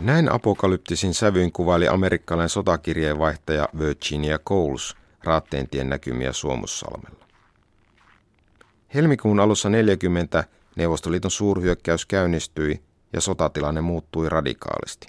Näin 0.00 0.32
apokalyptisin 0.32 1.14
sävyyn 1.14 1.52
kuvaili 1.52 1.88
amerikkalainen 1.88 2.48
sotakirjeenvaihtaja 2.48 3.68
Virginia 3.78 4.38
Coles 4.38 4.96
Raatteentien 5.24 5.88
näkymiä 5.88 6.32
Suomussalmella. 6.32 7.26
Helmikuun 8.94 9.40
alussa 9.40 9.68
40 9.68 10.44
Neuvostoliiton 10.76 11.30
suurhyökkäys 11.30 12.06
käynnistyi 12.06 12.82
ja 13.12 13.20
sotatilanne 13.20 13.80
muuttui 13.80 14.28
radikaalisti. 14.28 15.06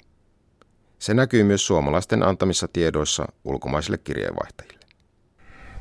Se 0.98 1.14
näkyy 1.14 1.44
myös 1.44 1.66
suomalaisten 1.66 2.22
antamissa 2.22 2.68
tiedoissa 2.72 3.26
ulkomaisille 3.44 3.98
kirjeenvaihtajille. 3.98 4.86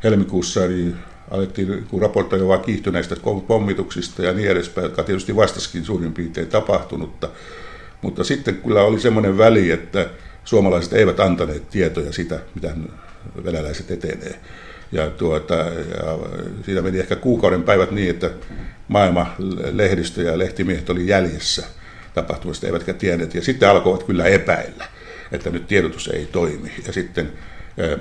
Helmikuussa 0.03 0.65
eli 0.65 0.95
alettiin 1.31 1.85
kun 1.89 2.01
raportoida 2.01 2.47
vaan 2.47 2.61
kiihtyneistä 2.61 3.15
pommituksista 3.47 4.23
ja 4.23 4.33
niin 4.33 4.49
edespäin, 4.49 4.85
jotka 4.85 5.03
tietysti 5.03 5.35
vastasikin 5.35 5.85
suurin 5.85 6.13
piirtein 6.13 6.47
tapahtunutta. 6.47 7.29
Mutta 8.01 8.23
sitten 8.23 8.55
kyllä 8.55 8.81
oli 8.81 8.99
semmoinen 8.99 9.37
väli, 9.37 9.71
että 9.71 10.09
suomalaiset 10.43 10.93
eivät 10.93 11.19
antaneet 11.19 11.69
tietoja 11.69 12.13
sitä, 12.13 12.39
mitä 12.55 12.75
venäläiset 13.45 13.91
etenee. 13.91 14.39
Ja, 14.91 15.09
tuota, 15.09 15.55
ja 15.55 16.19
siinä 16.65 16.81
meni 16.81 16.99
ehkä 16.99 17.15
kuukauden 17.15 17.63
päivät 17.63 17.91
niin, 17.91 18.09
että 18.09 18.29
maailma 18.87 19.35
lehdistö 19.71 20.21
ja 20.21 20.37
lehtimiehet 20.37 20.89
oli 20.89 21.07
jäljessä 21.07 21.63
tapahtumasta, 22.13 22.67
eivätkä 22.67 22.93
tienneet. 22.93 23.35
Ja 23.35 23.41
sitten 23.41 23.69
alkoivat 23.69 24.03
kyllä 24.03 24.25
epäillä 24.25 24.85
että 25.31 25.49
nyt 25.49 25.67
tiedotus 25.67 26.07
ei 26.07 26.25
toimi. 26.25 26.71
Ja 26.87 26.93
sitten 26.93 27.31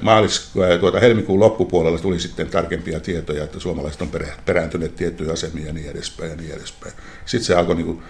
maalis, 0.00 0.50
tuota, 0.80 1.00
helmikuun 1.00 1.40
loppupuolella 1.40 1.98
tuli 1.98 2.20
sitten 2.20 2.46
tarkempia 2.46 3.00
tietoja, 3.00 3.44
että 3.44 3.60
suomalaiset 3.60 4.02
on 4.02 4.10
perääntyneet 4.44 4.96
tiettyjä 4.96 5.32
asemia 5.32 5.66
ja 5.66 5.72
niin 5.72 5.90
edespäin 5.90 6.30
ja 6.30 6.36
niin 6.36 6.54
edespäin. 6.54 6.94
Sitten 7.26 7.46
se 7.46 7.54
alkoi, 7.54 7.74
niin 7.74 7.86
kuin, 7.86 8.02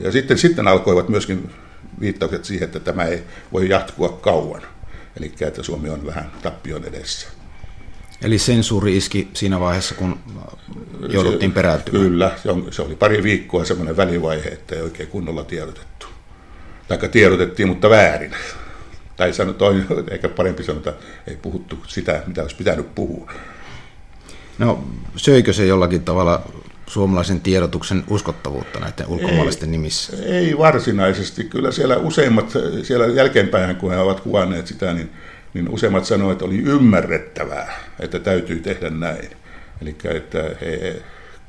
ja 0.00 0.12
sitten, 0.12 0.38
sitten 0.38 0.68
alkoivat 0.68 1.08
myöskin 1.08 1.50
viittaukset 2.00 2.44
siihen, 2.44 2.66
että 2.66 2.80
tämä 2.80 3.04
ei 3.04 3.22
voi 3.52 3.68
jatkua 3.68 4.08
kauan. 4.08 4.62
Eli 5.16 5.32
että 5.40 5.62
Suomi 5.62 5.90
on 5.90 6.06
vähän 6.06 6.32
tappion 6.42 6.84
edessä. 6.84 7.28
Eli 8.22 8.38
sensuuri 8.38 8.96
iski 8.96 9.28
siinä 9.34 9.60
vaiheessa, 9.60 9.94
kun 9.94 10.18
jouduttiin 11.08 11.52
perääntymään? 11.52 12.04
Kyllä, 12.04 12.30
se 12.70 12.82
oli 12.82 12.94
pari 12.94 13.22
viikkoa 13.22 13.64
semmoinen 13.64 13.96
välivaihe, 13.96 14.48
että 14.48 14.74
ei 14.74 14.82
oikein 14.82 15.08
kunnolla 15.08 15.44
tiedotettu. 15.44 16.06
Tai 16.88 16.98
tiedotettiin, 17.08 17.68
mutta 17.68 17.90
väärin 17.90 18.34
tai 19.16 19.32
sano, 19.32 19.52
toi, 19.52 19.82
ehkä 20.10 20.28
parempi 20.28 20.62
sanota, 20.62 20.92
ei 21.26 21.36
puhuttu 21.36 21.78
sitä, 21.86 22.22
mitä 22.26 22.42
olisi 22.42 22.56
pitänyt 22.56 22.94
puhua. 22.94 23.32
No 24.58 24.84
söikö 25.16 25.52
se 25.52 25.66
jollakin 25.66 26.04
tavalla 26.04 26.42
suomalaisen 26.86 27.40
tiedotuksen 27.40 28.04
uskottavuutta 28.08 28.80
näiden 28.80 29.06
ulkomaalaisten 29.06 29.68
ei, 29.68 29.70
nimissä? 29.70 30.16
Ei 30.24 30.58
varsinaisesti. 30.58 31.44
Kyllä 31.44 31.72
siellä 31.72 31.96
useimmat, 31.96 32.52
siellä 32.82 33.06
jälkeenpäin 33.06 33.76
kun 33.76 33.90
he 33.90 33.98
ovat 33.98 34.20
kuvanneet 34.20 34.66
sitä, 34.66 34.92
niin, 34.92 35.10
niin 35.54 35.68
useimmat 35.68 36.04
sanoivat, 36.04 36.32
että 36.32 36.44
oli 36.44 36.58
ymmärrettävää, 36.58 37.80
että 38.00 38.18
täytyy 38.18 38.60
tehdä 38.60 38.90
näin. 38.90 39.30
Eli 39.82 39.96
että 40.04 40.38
he 40.60 41.02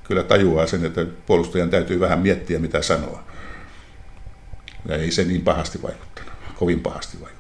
kyllä 0.04 0.24
tajuaa 0.24 0.68
sen, 0.68 0.86
että 0.86 1.06
puolustajan 1.26 1.70
täytyy 1.70 2.00
vähän 2.00 2.20
miettiä, 2.20 2.60
mitä 2.60 2.82
sanoa. 2.82 3.24
Ja 4.86 4.96
ei 4.96 5.12
se 5.12 5.24
niin 5.24 5.42
pahasti 5.42 5.82
vaikuttanut, 5.82 6.34
kovin 6.56 6.80
pahasti 6.80 7.18
vaikuttanut. 7.22 7.33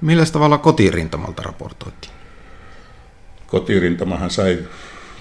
Millä 0.00 0.24
tavalla 0.32 0.58
kotirintamalta 0.58 1.42
raportoitiin? 1.42 2.12
Kotirintamahan 3.46 4.30
sai, 4.30 4.58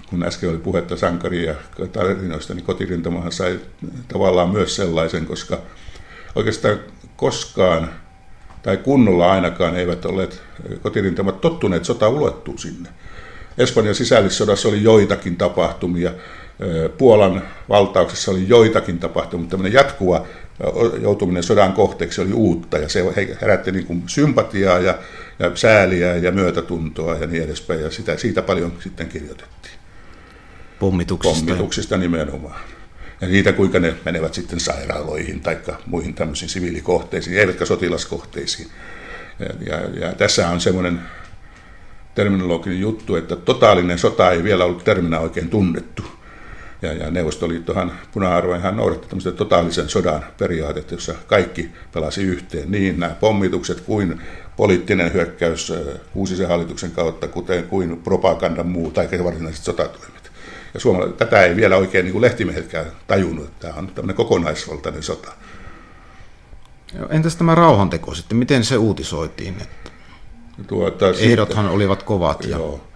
kun 0.10 0.24
äsken 0.24 0.50
oli 0.50 0.58
puhetta 0.58 0.98
sankari 0.98 1.46
ja 1.46 1.55
tarinoista, 1.91 2.53
niin 2.53 2.65
kotirintamahan 2.65 3.32
sai 3.32 3.60
tavallaan 4.08 4.50
myös 4.50 4.75
sellaisen, 4.75 5.25
koska 5.25 5.58
oikeastaan 6.36 6.79
koskaan 7.15 7.89
tai 8.63 8.77
kunnolla 8.77 9.32
ainakaan 9.32 9.75
eivät 9.75 10.05
olleet 10.05 10.41
kotirintamat 10.82 11.41
tottuneet 11.41 11.86
sota 11.86 12.10
ulottuu 12.10 12.58
sinne. 12.58 12.89
Espanjan 13.58 13.96
sisällissodassa 13.96 14.67
oli 14.70 14.84
joitakin 14.84 15.38
tapahtumia, 15.38 16.12
Puolan 16.98 17.42
valtauksessa 17.70 18.32
oli 18.32 18.48
joitakin 18.48 19.00
tapahtumia, 19.00 19.42
mutta 19.42 19.52
tämmöinen 19.52 19.74
jatkuva 19.74 20.26
joutuminen 21.02 21.44
sodan 21.44 21.74
kohteeksi 21.74 22.22
oli 22.22 22.34
uutta 22.34 22.78
ja 22.78 22.90
se 22.90 23.04
herätti 23.42 23.72
niin 23.72 23.86
kuin 23.86 24.04
sympatiaa 24.08 24.80
ja, 24.80 24.98
ja 25.40 25.52
sääliä 25.56 26.16
ja 26.16 26.32
myötätuntoa 26.32 27.16
ja 27.16 27.28
niin 27.28 27.44
edespäin 27.44 27.82
ja 27.82 27.92
sitä, 27.92 28.18
siitä 28.18 28.42
paljon 28.42 28.74
sitten 28.80 29.08
kirjoitettiin. 29.08 29.74
Pommituksista. 30.80 31.46
Pommituksista 31.46 31.98
nimenomaan. 31.98 32.60
Ja 33.22 33.28
niitä, 33.28 33.54
kuinka 33.54 33.80
ne 33.80 33.94
menevät 34.06 34.34
sitten 34.34 34.60
sairaaloihin 34.60 35.42
tai 35.42 35.58
muihin 35.86 36.14
tämmöisiin 36.14 36.50
siviilikohteisiin, 36.50 37.40
eivätkä 37.40 37.66
sotilaskohteisiin. 37.66 38.68
Ja, 39.40 39.46
ja, 39.66 40.06
ja 40.06 40.14
tässä 40.14 40.50
on 40.50 40.62
semmoinen 40.62 41.00
terminologinen 42.16 42.80
juttu, 42.80 43.16
että 43.16 43.36
totaalinen 43.36 44.00
sota 44.00 44.32
ei 44.32 44.44
vielä 44.44 44.66
ollut 44.66 44.84
terminä 44.84 45.20
oikein 45.20 45.50
tunnettu 45.50 46.04
ja, 46.82 46.94
ja 46.94 47.12
Neuvostoliittohan 47.12 47.91
puna-arvoinhan 48.12 48.77
noudatti 48.77 49.08
tämmöistä 49.08 49.32
totaalisen 49.32 49.89
sodan 49.89 50.25
periaatetta, 50.38 50.94
jossa 50.94 51.15
kaikki 51.27 51.72
pelasi 51.94 52.24
yhteen, 52.24 52.72
niin 52.72 53.00
nämä 53.00 53.15
pommitukset 53.20 53.82
kuin 53.82 54.22
poliittinen 54.58 55.13
hyökkäys 55.13 55.74
Kuusisen 56.13 56.48
hallituksen 56.48 56.91
kautta, 56.91 57.27
kuten 57.27 57.63
kuin 57.63 58.01
propagandan 58.03 58.67
muu 58.67 58.91
tai 58.91 59.10
varsinaiset 59.24 59.63
sotatoimet. 59.63 60.32
Ja 60.74 60.79
suomala, 60.79 61.08
tätä 61.08 61.44
ei 61.44 61.55
vielä 61.55 61.77
oikein 61.77 62.05
niin 62.05 62.12
kuin 62.12 62.22
lehtimiehetkään 62.22 62.86
tajunnut, 63.08 63.46
että 63.46 63.67
tämä 63.67 63.79
on 63.79 63.88
tämmöinen 63.88 64.15
kokonaisvaltainen 64.15 65.03
sota. 65.03 65.32
Entäs 67.10 67.36
tämä 67.36 67.55
rauhanteko 67.55 68.13
sitten, 68.13 68.38
miten 68.38 68.63
se 68.63 68.77
uutisoitiin? 68.77 69.55
Että 69.62 69.91
tuota, 70.67 71.10
Ehdothan 71.10 71.65
sitten, 71.65 71.75
olivat 71.75 72.03
kovat. 72.03 72.44
Ja... 72.44 72.58
Joo. 72.58 72.88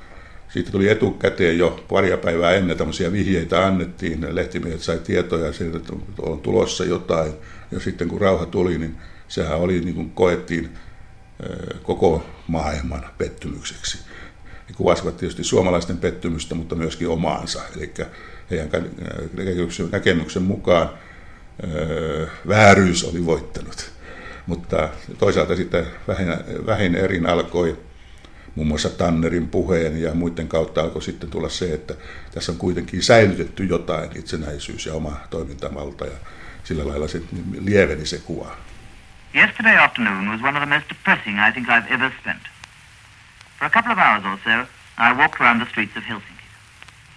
Siitä 0.50 0.72
tuli 0.72 0.89
etukäteen 0.89 1.58
jo 1.58 1.86
paria 1.89 2.18
päivää 2.18 2.51
ennen 2.51 2.77
tämmöisiä 2.77 3.12
vihjeitä 3.12 3.65
annettiin. 3.65 4.36
Lehtimiehet 4.36 4.82
sai 4.82 4.98
tietoja 4.98 5.53
siitä, 5.53 5.77
että 5.77 5.94
on 6.22 6.39
tulossa 6.39 6.86
jotain. 6.86 7.34
Ja 7.72 7.79
sitten 7.79 8.08
kun 8.08 8.22
rauha 8.22 8.46
tuli, 8.46 8.77
niin 8.77 8.98
sehän 9.27 9.58
oli 9.58 9.79
niin 9.79 9.96
kuin 9.96 10.10
koettiin 10.10 10.70
koko 11.84 12.25
maailman 12.48 13.06
pettymykseksi. 13.18 13.98
He 14.70 14.74
kuvasivat 14.75 15.18
tietysti 15.18 15.44
suomalaisten 15.44 15.98
pettymystä, 15.98 16.56
mutta 16.56 16.75
myöskin 16.75 17.08
omaansa. 17.08 17.62
Eli 17.75 17.94
heidän 18.51 18.70
näkemyksen 19.91 20.44
mukaan 20.44 20.89
vääryys 22.48 23.03
oli 23.03 23.25
voittanut. 23.25 23.91
Mutta 24.46 24.89
toisaalta 25.18 25.56
sitten 25.56 25.86
vähin, 26.08 26.27
vähin 26.65 26.95
erin 26.95 27.26
alkoi 27.26 27.78
muun 28.55 28.67
muassa 28.67 28.89
Tannerin 28.89 29.47
puheen 29.47 30.01
ja 30.01 30.13
muiden 30.13 30.47
kautta 30.47 30.81
alkoi 30.81 31.01
sitten 31.01 31.29
tulla 31.29 31.49
se, 31.49 31.73
että 31.73 31.93
tässä 32.33 32.51
on 32.51 32.57
kuitenkin 32.57 33.03
säilytetty 33.03 33.63
jotain 33.63 34.17
itsenäisyys 34.17 34.85
ja 34.85 34.93
oma 34.93 35.12
toimintamalta 35.29 36.05
ja 36.05 36.17
sillä 36.63 36.88
lailla 36.88 37.07
se 37.07 37.21
lieveni 37.62 38.05
se 38.05 38.17
kuva. 38.17 38.55
Yesterday 39.35 39.77
afternoon 39.77 40.29
was 40.29 40.41
one 40.41 40.57
of 40.57 40.63
the 40.63 40.75
most 40.75 40.89
depressing 40.89 41.38
I 41.47 41.51
think 41.51 41.67
I've 41.67 41.93
ever 41.93 42.12
spent. 42.21 42.41
For 43.59 43.65
a 43.65 43.69
couple 43.69 43.91
of 43.91 43.99
hours 43.99 44.25
or 44.25 44.39
so, 44.43 44.65
I 44.97 45.13
walked 45.13 45.41
around 45.41 45.62
the 45.62 45.69
streets 45.69 45.97
of 45.97 46.03
Helsinki. 46.03 46.47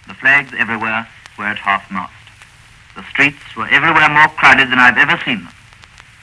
The 0.09 0.15
flags 0.15 0.53
everywhere 0.53 1.07
were 1.39 1.47
at 1.47 1.59
half-mast. 1.59 2.13
The 2.95 3.05
streets 3.11 3.57
were 3.57 3.69
everywhere 3.69 4.09
more 4.09 4.29
crowded 4.29 4.69
than 4.71 4.79
I've 4.79 4.99
ever 4.99 5.19
seen 5.25 5.39
them. 5.45 5.55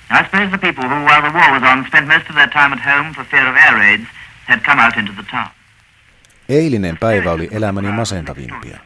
I 0.09 0.23
suppose 0.25 0.51
the 0.51 0.57
people 0.57 0.83
who, 0.83 1.03
while 1.05 1.21
the 1.21 1.31
war 1.31 1.51
was 1.51 1.63
on, 1.63 1.85
spent 1.85 2.07
most 2.07 2.29
of 2.29 2.35
their 2.35 2.47
time 2.47 2.73
at 2.73 2.79
home 2.79 3.13
for 3.13 3.23
fear 3.23 3.47
of 3.47 3.55
air 3.55 3.75
raids 3.77 4.07
had 4.49 4.59
come 4.59 4.85
out 4.85 4.97
into 4.97 5.13
the 5.13 5.23
town. 5.31 5.47
Eilinen 6.49 6.97
päivä 6.97 7.31
oli 7.31 7.49
elämäni 7.51 7.91
masentavimpia. 7.91 8.77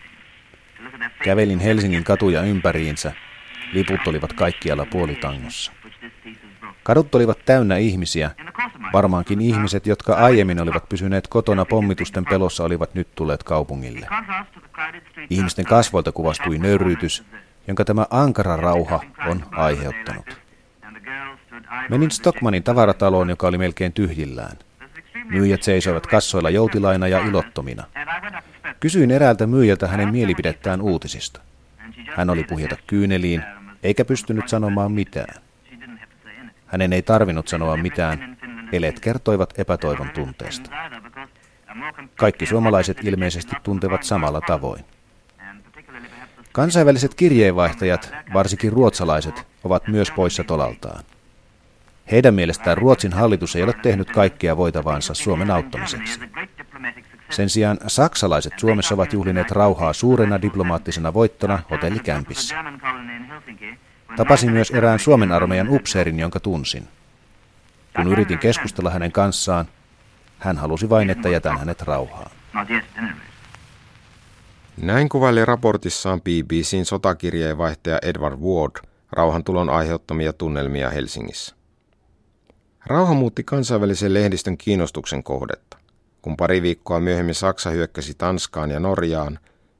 Kävelin 1.23 1.60
Helsingin 1.60 2.04
katuja 2.04 2.41
ympäriinsä. 2.41 3.13
Liput 3.73 4.08
olivat 4.08 4.34
kaikkialla 4.34 4.86
puolitangossa. 4.86 5.71
Kadut 6.84 7.15
olivat 7.15 7.45
täynnä 7.45 7.78
ihmisiä. 7.78 8.32
Varmaankin 8.93 9.41
ihmiset, 9.41 9.88
jotka 9.88 10.13
aiemmin 10.13 10.62
olivat 10.62 10.89
pysyneet 10.89 11.28
kotona 11.28 11.65
pommitusten 11.65 12.26
pelossa, 12.26 12.63
olivat 12.63 12.93
nyt 12.95 13.08
tulleet 13.15 13.43
kaupungille. 13.43 14.08
Ihmisten 15.30 15.65
kasvoilta 15.65 16.12
kuvastui 16.12 16.58
nöyrytys, 16.58 17.23
jonka 17.67 17.86
tämä 17.86 18.06
ankara 18.10 18.56
rauha 18.56 18.99
on 19.28 19.45
aiheuttanut. 19.52 20.38
Menin 21.89 22.12
Stockmanin 22.12 22.63
tavarataloon, 22.63 23.30
joka 23.30 23.47
oli 23.47 23.58
melkein 23.58 23.93
tyhjillään. 23.93 24.58
Myyjät 25.23 25.63
seisoivat 25.63 26.07
kassoilla 26.07 26.49
joutilaina 26.49 27.07
ja 27.07 27.19
ilottomina. 27.19 27.83
Kysyin 28.79 29.12
eräältä 29.12 29.47
myyjältä 29.47 29.88
hänen 29.88 30.09
mielipidettään 30.09 30.81
uutisista. 30.81 31.41
Hän 32.15 32.29
oli 32.29 32.43
puhjeta 32.43 32.77
kyyneliin, 32.88 33.43
eikä 33.83 34.05
pystynyt 34.05 34.49
sanomaan 34.49 34.91
mitään. 34.91 35.41
Hänen 36.65 36.93
ei 36.93 37.01
tarvinnut 37.01 37.47
sanoa 37.47 37.77
mitään, 37.77 38.38
eleet 38.71 38.99
kertoivat 38.99 39.59
epätoivon 39.59 40.09
tunteesta. 40.09 40.69
Kaikki 42.15 42.45
suomalaiset 42.45 42.97
ilmeisesti 43.03 43.55
tuntevat 43.63 44.03
samalla 44.03 44.41
tavoin. 44.41 44.86
Kansainväliset 46.51 47.15
kirjeenvaihtajat, 47.15 48.13
varsinkin 48.33 48.73
ruotsalaiset, 48.73 49.47
ovat 49.63 49.88
myös 49.88 50.12
poissa 50.12 50.43
tolaltaan. 50.43 51.03
Heidän 52.12 52.34
mielestään 52.34 52.78
Ruotsin 52.78 53.13
hallitus 53.13 53.56
ei 53.56 53.63
ole 53.63 53.74
tehnyt 53.74 54.12
kaikkea 54.12 54.58
voitavaansa 54.58 55.13
Suomen 55.13 55.52
auttamiseksi. 55.52 56.20
Sen 57.30 57.50
sijaan 57.50 57.78
saksalaiset 57.88 58.54
Suomessa 58.58 58.96
ovat 58.96 59.13
juhlineet 59.13 59.52
rauhaa 59.52 59.94
suurena 59.94 60.42
diplomaattisena 60.42 61.13
voittona 61.13 61.60
hotellikämpissä. 61.72 62.56
Tapasin 64.16 64.52
myös 64.52 64.72
erään 64.72 65.00
Suomen 65.00 65.32
armeijan 65.32 65.70
upseerin, 65.70 66.20
jonka 66.20 66.39
tunsin. 66.39 66.88
Kun 67.96 68.08
yritin 68.08 68.39
keskustella 68.39 68.89
hänen 68.89 69.12
kanssaan, 69.12 69.66
hän 70.39 70.58
halusi 70.58 70.89
vain, 70.89 71.10
että 71.10 71.30
jätän 71.30 71.58
hänet 71.60 71.82
rauhaan. 71.82 72.32
Näin 74.82 75.10
kuvaili 75.10 75.46
raportissaan 75.46 76.22
BBCn 76.22 76.86
sotakirjeenvaihtaja 76.86 78.00
Edward 78.02 78.36
Ward 78.36 78.72
rauhantulon 79.12 79.70
aiheuttamia 79.70 80.34
tunnelmia 80.34 80.89
Helsingissä. 80.89 81.56
Rauha 82.86 83.13
muutti 83.13 83.43
kansainvälisen 83.43 84.13
lehdistön 84.13 84.58
kiinnostuksen 84.58 85.24
kohdetta. 85.24 85.78
Kun 86.22 86.38
pari 86.38 86.62
viikkoa 86.62 87.00
myöhemmin 87.00 87.36
Saksa 87.36 87.69
hyökkäsi 87.69 88.13
Tanskaan 88.13 88.72
ja 88.72 88.80
Norjaan, 88.80 89.39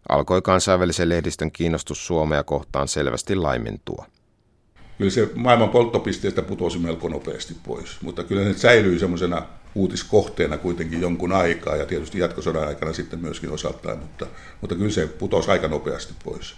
alkoi 0.10 0.42
kansainvälisen 0.42 1.10
lehdistön 1.10 1.52
kiinnostus 1.52 2.08
Suomea 2.08 2.44
kohtaan 2.44 2.88
selvästi 2.88 3.36
laimentua. 3.36 4.06
Kyllä 4.98 5.12
se 5.12 5.30
maailman 5.36 5.70
polttopisteestä 5.70 6.42
putosi 6.42 6.80
melko 6.80 7.10
nopeasti 7.10 7.56
pois, 7.64 8.02
mutta 8.02 8.24
kyllä 8.24 8.44
se 8.44 8.60
säilyi 8.60 9.00
semmoisena 9.00 9.46
uutiskohteena 9.76 10.58
kuitenkin 10.58 11.02
jonkun 11.02 11.32
aikaa 11.32 11.76
ja 11.76 11.86
tietysti 11.86 12.20
jatkosodan 12.20 12.68
aikana 12.68 12.94
sitten 12.94 13.20
myöskin 13.20 13.52
osaltaan, 13.52 14.00
mutta, 14.00 14.28
mutta 14.62 14.76
kyllä 14.76 14.92
se 14.92 15.08
putosi 15.08 15.52
aika 15.52 15.68
nopeasti 15.68 16.14
pois. 16.24 16.56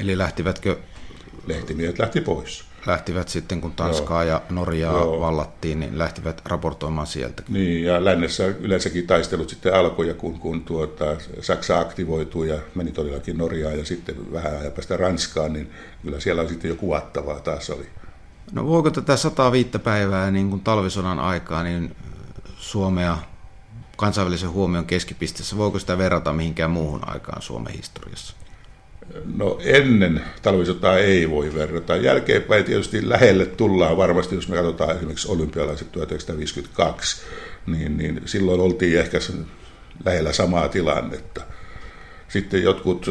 Eli 0.00 0.18
lähtivätkö 0.18 0.78
lehtimiehet 1.46 1.98
lähti 1.98 2.20
pois. 2.20 2.69
Lähtivät 2.86 3.28
sitten, 3.28 3.60
kun 3.60 3.72
Tanskaa 3.72 4.24
Joo. 4.24 4.32
ja 4.32 4.42
Norjaa 4.50 4.92
Joo. 4.92 5.20
vallattiin, 5.20 5.80
niin 5.80 5.98
lähtivät 5.98 6.42
raportoimaan 6.44 7.06
sieltä. 7.06 7.42
Niin, 7.48 7.84
ja 7.84 8.04
lännessä 8.04 8.46
yleensäkin 8.46 9.06
taistelut 9.06 9.48
sitten 9.48 9.74
alkoi, 9.74 10.14
kun, 10.18 10.40
kun 10.40 10.62
tuota, 10.62 11.04
Saksa 11.40 11.80
aktivoitui 11.80 12.48
ja 12.48 12.58
meni 12.74 12.92
todellakin 12.92 13.38
Norjaan 13.38 13.78
ja 13.78 13.84
sitten 13.84 14.32
vähän 14.32 14.58
ajan 14.58 14.72
päästä 14.72 14.96
Ranskaan, 14.96 15.52
niin 15.52 15.70
kyllä 16.02 16.20
siellä 16.20 16.48
sitten 16.48 16.68
jo 16.68 16.74
kuvattavaa 16.74 17.40
taas 17.40 17.70
oli. 17.70 17.86
No 18.52 18.66
voiko 18.66 18.90
tätä 18.90 19.16
105 19.16 19.70
päivää 19.78 20.30
niin 20.30 20.50
kuin 20.50 20.60
talvisodan 20.60 21.18
aikaa, 21.18 21.62
niin 21.62 21.96
Suomea 22.56 23.18
kansainvälisen 23.96 24.50
huomion 24.50 24.86
keskipisteessä, 24.86 25.56
voiko 25.56 25.78
sitä 25.78 25.98
verrata 25.98 26.32
mihinkään 26.32 26.70
muuhun 26.70 27.08
aikaan 27.08 27.42
Suomen 27.42 27.72
historiassa? 27.72 28.36
No 29.36 29.58
ennen 29.64 30.22
talvisotaa 30.42 30.98
ei 30.98 31.30
voi 31.30 31.54
verrata. 31.54 31.96
Jälkeenpäin 31.96 32.64
tietysti 32.64 33.08
lähelle 33.08 33.46
tullaan 33.46 33.96
varmasti, 33.96 34.34
jos 34.34 34.48
me 34.48 34.56
katsotaan 34.56 34.96
esimerkiksi 34.96 35.28
olympialaiset 35.28 35.92
1952, 35.92 37.22
niin, 37.66 37.96
niin 37.96 38.20
silloin 38.24 38.60
oltiin 38.60 38.98
ehkä 38.98 39.18
lähellä 40.04 40.32
samaa 40.32 40.68
tilannetta. 40.68 41.42
Sitten 42.28 42.62
jotkut 42.62 43.06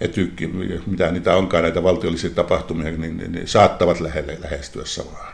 etykki, 0.00 0.46
mitä 0.86 1.10
niitä 1.10 1.36
onkaan 1.36 1.62
näitä 1.62 1.82
valtiollisia 1.82 2.30
tapahtumia, 2.30 2.90
niin, 2.90 3.16
niin, 3.16 3.32
niin 3.32 3.48
saattavat 3.48 4.00
lähelle 4.00 4.38
lähestyä 4.40 4.84
samaa. 4.84 5.32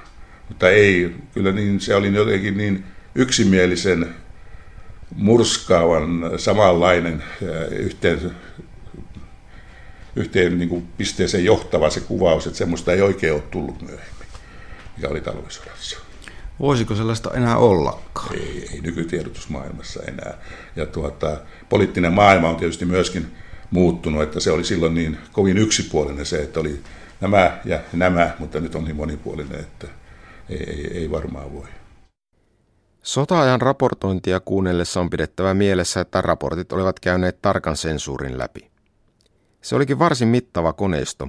Mutta 0.48 0.70
ei, 0.70 1.14
kyllä 1.34 1.52
niin, 1.52 1.80
se 1.80 1.94
oli 1.94 2.14
jotenkin 2.14 2.56
niin 2.56 2.84
yksimielisen 3.14 4.14
murskaavan 5.14 6.30
samanlainen 6.36 7.22
yhteen, 7.70 8.30
yhteen 10.16 10.58
niin 10.58 10.68
kuin 10.68 10.88
pisteeseen 10.96 11.44
johtava 11.44 11.90
se 11.90 12.00
kuvaus, 12.00 12.46
että 12.46 12.58
semmoista 12.58 12.92
ei 12.92 13.02
oikein 13.02 13.32
ole 13.32 13.42
tullut 13.42 13.82
myöhemmin, 13.82 14.28
mikä 14.96 15.08
oli 15.08 15.20
talvisodassa. 15.20 15.98
Voisiko 16.60 16.94
sellaista 16.94 17.30
enää 17.34 17.56
ollakaan? 17.56 18.34
Ei, 18.34 18.68
ei 18.72 18.80
nykytiedotusmaailmassa 18.80 20.02
enää. 20.02 20.34
Ja 20.76 20.86
tuota, 20.86 21.36
poliittinen 21.68 22.12
maailma 22.12 22.48
on 22.48 22.56
tietysti 22.56 22.84
myöskin 22.84 23.36
muuttunut, 23.70 24.22
että 24.22 24.40
se 24.40 24.50
oli 24.50 24.64
silloin 24.64 24.94
niin 24.94 25.18
kovin 25.32 25.58
yksipuolinen 25.58 26.26
se, 26.26 26.42
että 26.42 26.60
oli 26.60 26.80
nämä 27.20 27.58
ja 27.64 27.80
nämä, 27.92 28.30
mutta 28.38 28.60
nyt 28.60 28.74
on 28.74 28.84
niin 28.84 28.96
monipuolinen, 28.96 29.60
että 29.60 29.86
ei, 30.48 30.70
ei, 30.70 30.98
ei 30.98 31.10
varmaan 31.10 31.52
voi. 31.52 31.66
Sota-ajan 33.02 33.60
raportointia 33.60 34.40
kuunnellessa 34.40 35.00
on 35.00 35.10
pidettävä 35.10 35.54
mielessä, 35.54 36.00
että 36.00 36.20
raportit 36.20 36.72
olivat 36.72 37.00
käyneet 37.00 37.42
tarkan 37.42 37.76
sensuurin 37.76 38.38
läpi. 38.38 38.73
Se 39.64 39.76
olikin 39.76 39.98
varsin 39.98 40.28
mittava 40.28 40.72
koneisto, 40.72 41.28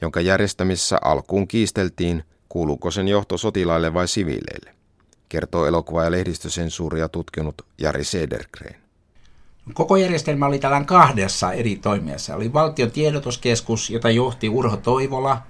jonka 0.00 0.20
järjestämissä 0.20 0.98
alkuun 1.04 1.48
kiisteltiin, 1.48 2.24
kuuluuko 2.48 2.90
sen 2.90 3.08
johto 3.08 3.38
sotilaille 3.38 3.94
vai 3.94 4.08
siviileille, 4.08 4.74
kertoo 5.28 5.66
elokuva- 5.66 6.04
ja 6.04 6.10
lehdistösensuuria 6.10 7.08
tutkinut 7.08 7.62
Jari 7.78 8.04
Sedergren. 8.04 8.76
Koko 9.74 9.96
järjestelmä 9.96 10.46
oli 10.46 10.58
tällään 10.58 10.86
kahdessa 10.86 11.52
eri 11.52 11.76
toimijassa. 11.76 12.36
Oli 12.36 12.52
valtion 12.52 12.90
tiedotuskeskus, 12.90 13.90
jota 13.90 14.10
johti 14.10 14.48
Urho 14.48 14.76
Toivola, 14.76 15.42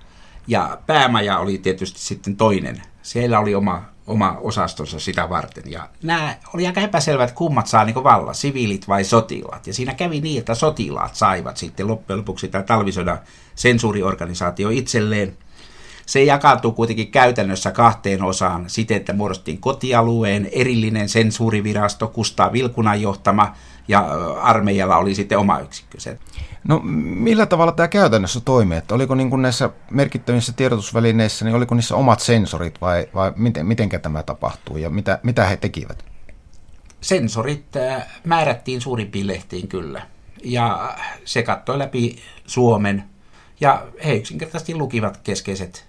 ja 0.46 0.78
päämaja 0.86 1.38
oli 1.38 1.58
tietysti 1.58 2.00
sitten 2.00 2.36
toinen. 2.36 2.82
Siellä 3.02 3.40
oli 3.40 3.54
oma, 3.54 3.82
oma 4.06 4.36
osastonsa 4.40 5.00
sitä 5.00 5.28
varten. 5.28 5.70
Ja 5.70 5.88
nämä 6.02 6.36
oli 6.54 6.66
aika 6.66 6.80
epäselvät, 6.80 7.32
kummat 7.32 7.66
saa 7.66 7.84
niin 7.84 8.04
valla, 8.04 8.32
siviilit 8.32 8.88
vai 8.88 9.04
sotilaat. 9.04 9.66
Ja 9.66 9.74
siinä 9.74 9.94
kävi 9.94 10.20
niin, 10.20 10.38
että 10.38 10.54
sotilaat 10.54 11.14
saivat 11.14 11.56
sitten 11.56 11.88
loppujen 11.88 12.18
lopuksi 12.18 12.48
tämä 12.48 12.64
talvisodan 12.64 13.18
sensuuriorganisaatio 13.54 14.70
itselleen. 14.70 15.36
Se 16.06 16.22
jakaantui 16.24 16.72
kuitenkin 16.72 17.10
käytännössä 17.10 17.70
kahteen 17.70 18.22
osaan 18.22 18.64
siten, 18.66 18.96
että 18.96 19.12
muodostettiin 19.12 19.60
kotialueen 19.60 20.48
erillinen 20.52 21.08
sensuurivirasto, 21.08 22.08
Kustaa 22.08 22.52
Vilkunan 22.52 23.02
johtama, 23.02 23.54
ja 23.88 24.00
armeijalla 24.40 24.96
oli 24.96 25.14
sitten 25.14 25.38
oma 25.38 25.58
yksikkönsä. 25.58 26.16
No 26.68 26.80
millä 26.84 27.46
tavalla 27.46 27.72
tämä 27.72 27.88
käytännössä 27.88 28.40
toimii? 28.40 28.78
Että 28.78 28.94
oliko 28.94 29.14
niin 29.14 29.30
kuin 29.30 29.42
näissä 29.42 29.70
merkittävissä 29.90 30.52
tiedotusvälineissä, 30.52 31.44
niin 31.44 31.54
oliko 31.54 31.74
niissä 31.74 31.96
omat 31.96 32.20
sensorit 32.20 32.80
vai, 32.80 33.08
vai 33.14 33.32
miten, 33.36 33.66
mitenkä 33.66 33.98
tämä 33.98 34.22
tapahtuu 34.22 34.76
ja 34.76 34.90
mitä, 34.90 35.18
mitä 35.22 35.44
he 35.44 35.56
tekivät? 35.56 36.04
Sensorit 37.00 37.66
määrättiin 38.24 38.80
suurimpiin 38.80 39.26
lehtiin 39.26 39.68
kyllä 39.68 40.02
ja 40.44 40.96
se 41.24 41.42
katsoi 41.42 41.78
läpi 41.78 42.18
Suomen 42.46 43.04
ja 43.60 43.86
he 44.04 44.14
yksinkertaisesti 44.14 44.74
lukivat 44.74 45.16
keskeiset 45.16 45.86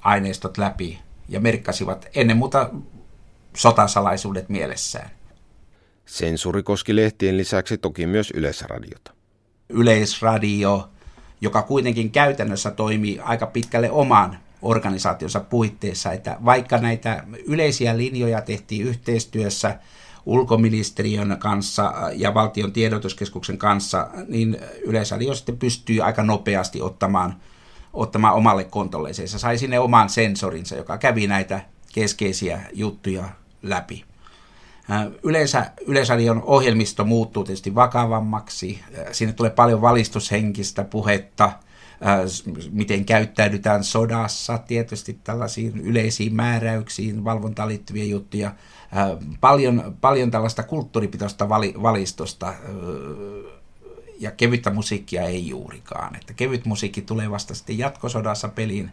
aineistot 0.00 0.58
läpi 0.58 0.98
ja 1.28 1.40
merkkasivat 1.40 2.06
ennen 2.14 2.36
muuta 2.36 2.70
sotasalaisuudet 3.56 4.48
mielessään. 4.48 5.10
Sensuuri 6.06 6.62
koski 6.62 6.96
lehtien 6.96 7.36
lisäksi 7.36 7.78
toki 7.78 8.06
myös 8.06 8.30
Yleisradiota. 8.30 9.12
Yleisradio, 9.68 10.90
joka 11.40 11.62
kuitenkin 11.62 12.10
käytännössä 12.10 12.70
toimii 12.70 13.20
aika 13.20 13.46
pitkälle 13.46 13.90
oman 13.90 14.38
organisaationsa 14.62 15.40
puitteissa, 15.40 16.12
että 16.12 16.36
vaikka 16.44 16.78
näitä 16.78 17.24
yleisiä 17.46 17.96
linjoja 17.96 18.40
tehtiin 18.40 18.86
yhteistyössä 18.86 19.78
ulkoministeriön 20.26 21.36
kanssa 21.38 21.92
ja 22.14 22.34
valtion 22.34 22.72
tiedotuskeskuksen 22.72 23.58
kanssa, 23.58 24.08
niin 24.28 24.58
Yleisradio 24.82 25.34
sitten 25.34 25.58
pystyy 25.58 26.00
aika 26.00 26.22
nopeasti 26.22 26.82
ottamaan, 26.82 27.36
ottamaan 27.92 28.34
omalle 28.34 28.64
kontolleen. 28.64 29.14
Se 29.14 29.26
sai 29.26 29.58
sinne 29.58 29.78
oman 29.78 30.08
sensorinsa, 30.08 30.76
joka 30.76 30.98
kävi 30.98 31.26
näitä 31.26 31.60
keskeisiä 31.94 32.60
juttuja 32.72 33.24
läpi. 33.62 34.04
Yleensä 35.22 35.70
Yleisradion 35.86 36.42
ohjelmisto 36.42 37.04
muuttuu 37.04 37.44
tietysti 37.44 37.74
vakavammaksi. 37.74 38.80
Sinne 39.12 39.32
tulee 39.32 39.50
paljon 39.50 39.80
valistushenkistä 39.80 40.84
puhetta, 40.84 41.52
miten 42.70 43.04
käyttäydytään 43.04 43.84
sodassa, 43.84 44.58
tietysti 44.58 45.20
tällaisiin 45.24 45.78
yleisiin 45.78 46.34
määräyksiin, 46.34 47.24
valvontaan 47.24 47.68
liittyviä 47.68 48.04
juttuja. 48.04 48.54
Paljon, 49.40 49.96
paljon 50.00 50.30
tällaista 50.30 50.62
kulttuuripitoista 50.62 51.48
valistosta 51.82 52.54
ja 54.18 54.30
kevyttä 54.30 54.70
musiikkia 54.70 55.22
ei 55.22 55.48
juurikaan. 55.48 56.16
Että 56.16 56.34
kevyt 56.34 56.66
musiikki 56.66 57.02
tulee 57.02 57.30
vasta 57.30 57.54
sitten 57.54 57.78
jatkosodassa 57.78 58.48
peliin 58.48 58.90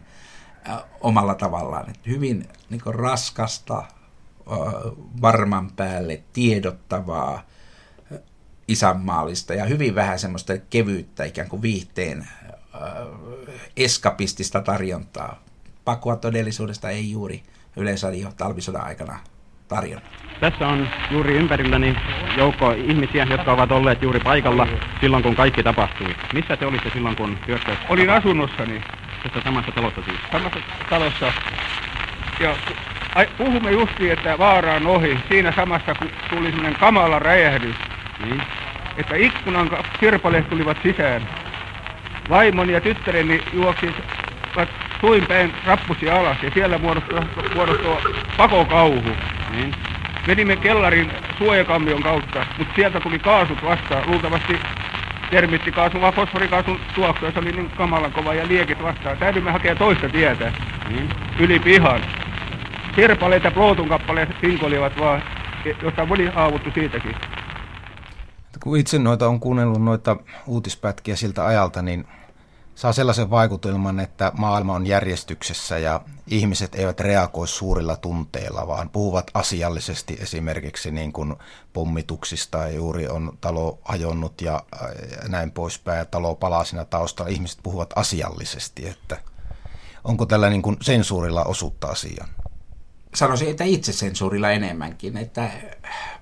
omalla 1.00 1.34
tavallaan. 1.34 1.90
Että 1.90 2.10
hyvin 2.10 2.48
niin 2.70 2.80
raskasta, 2.86 3.84
varman 5.22 5.70
päälle 5.70 6.22
tiedottavaa, 6.32 7.42
isänmaallista 8.68 9.54
ja 9.54 9.64
hyvin 9.64 9.94
vähän 9.94 10.18
semmoista 10.18 10.52
kevyyttä 10.70 11.24
ikään 11.24 11.48
kuin 11.48 11.62
viihteen 11.62 12.28
eskapistista 13.76 14.62
tarjontaa. 14.62 15.40
Pakua 15.84 16.16
todellisuudesta 16.16 16.90
ei 16.90 17.10
juuri 17.10 17.42
Yleisradio 17.76 18.32
talvisodan 18.36 18.84
aikana 18.84 19.18
tarjonnut. 19.68 20.08
Tässä 20.40 20.68
on 20.68 20.88
juuri 21.10 21.36
ympärilläni 21.36 21.96
joukko 22.36 22.72
ihmisiä, 22.72 23.26
jotka 23.30 23.52
ovat 23.52 23.72
olleet 23.72 24.02
juuri 24.02 24.20
paikalla 24.20 24.66
silloin, 25.00 25.22
kun 25.22 25.36
kaikki 25.36 25.62
tapahtui. 25.62 26.16
Missä 26.32 26.56
te 26.56 26.66
olitte 26.66 26.90
silloin, 26.92 27.16
kun 27.16 27.38
hyökkäys... 27.46 27.78
Olin 27.88 28.10
asunnossani. 28.10 28.80
Tässä 29.22 29.40
samassa 29.44 29.72
talossa 29.72 30.02
siis? 30.02 30.18
Samassa 30.32 30.58
talossa. 30.90 31.32
Ja 32.40 32.56
puhumme 33.38 33.70
justiin, 33.70 34.12
että 34.12 34.38
vaara 34.38 34.74
on 34.74 34.86
ohi. 34.86 35.18
Siinä 35.28 35.52
samassa 35.52 35.94
kun 35.94 36.10
tuli 36.30 36.50
sellainen 36.50 36.80
kamala 36.80 37.18
räjähdys, 37.18 37.76
niin. 38.24 38.42
että 38.96 39.16
ikkunan 39.16 39.70
kirpaleet 40.00 40.48
tulivat 40.48 40.76
sisään. 40.82 41.28
Vaimoni 42.30 42.72
ja 42.72 42.80
tyttäreni 42.80 43.42
juoksivat 43.52 44.68
suin 45.00 45.26
päin 45.26 45.54
rappusi 45.66 46.10
alas 46.10 46.42
ja 46.42 46.50
siellä 46.54 46.78
muodostui, 46.78 47.20
muodostui 47.54 48.14
pakokauhu. 48.36 49.16
Niin. 49.50 49.74
Menimme 50.26 50.56
kellarin 50.56 51.10
suojakammion 51.38 52.02
kautta, 52.02 52.46
mutta 52.58 52.74
sieltä 52.74 53.00
tuli 53.00 53.18
kaasut 53.18 53.64
vastaan. 53.64 54.02
Luultavasti 54.06 54.60
termittikaasun 55.30 56.00
vai 56.00 56.12
fosforikaasun 56.12 56.80
tuoksu, 56.94 57.26
se 57.32 57.38
oli 57.38 57.52
niin 57.52 57.70
kamalan 57.70 58.12
kova 58.12 58.34
ja 58.34 58.48
liekit 58.48 58.82
vastaan. 58.82 59.18
Täytyimme 59.18 59.50
hakea 59.50 59.74
toista 59.74 60.08
tietä 60.08 60.52
niin. 60.88 61.08
yli 61.38 61.58
pihan. 61.58 62.00
Sirpaleet 62.96 63.44
ja 63.44 63.50
Plootun 63.50 63.88
kappaleet 63.88 64.28
sinkoilivat 64.40 64.92
vaan, 65.00 65.22
josta 65.82 66.06
oli 66.10 66.26
haavuttu 66.26 66.70
siitäkin. 66.74 67.14
Kun 68.62 68.78
itse 68.78 68.98
noita 68.98 69.28
on 69.28 69.40
kuunnellut 69.40 69.82
noita 69.82 70.16
uutispätkiä 70.46 71.16
siltä 71.16 71.46
ajalta, 71.46 71.82
niin 71.82 72.06
saa 72.74 72.92
sellaisen 72.92 73.30
vaikutelman, 73.30 74.00
että 74.00 74.32
maailma 74.38 74.74
on 74.74 74.86
järjestyksessä 74.86 75.78
ja 75.78 76.00
ihmiset 76.26 76.74
eivät 76.74 77.00
reagoi 77.00 77.48
suurilla 77.48 77.96
tunteilla, 77.96 78.66
vaan 78.66 78.90
puhuvat 78.90 79.30
asiallisesti 79.34 80.18
esimerkiksi 80.20 80.90
niin 80.90 81.12
kuin 81.12 81.34
pommituksista 81.72 82.58
ja 82.58 82.70
juuri 82.70 83.08
on 83.08 83.38
talo 83.40 83.78
hajonnut 83.84 84.40
ja 84.40 84.62
näin 85.28 85.50
poispäin 85.50 85.98
ja 85.98 86.04
talo 86.04 86.34
palaa 86.34 86.64
siinä 86.64 86.84
taustalla. 86.84 87.30
Ihmiset 87.30 87.58
puhuvat 87.62 87.92
asiallisesti, 87.96 88.88
että 88.88 89.16
onko 90.04 90.26
tällä 90.26 90.50
niin 90.50 90.62
kuin 90.62 90.76
sensuurilla 90.80 91.44
osuutta 91.44 91.86
asiaan? 91.86 92.28
Sanoisin, 93.14 93.48
että 93.48 93.64
itsesensuurilla 93.64 94.50
enemmänkin, 94.50 95.16
että 95.16 95.50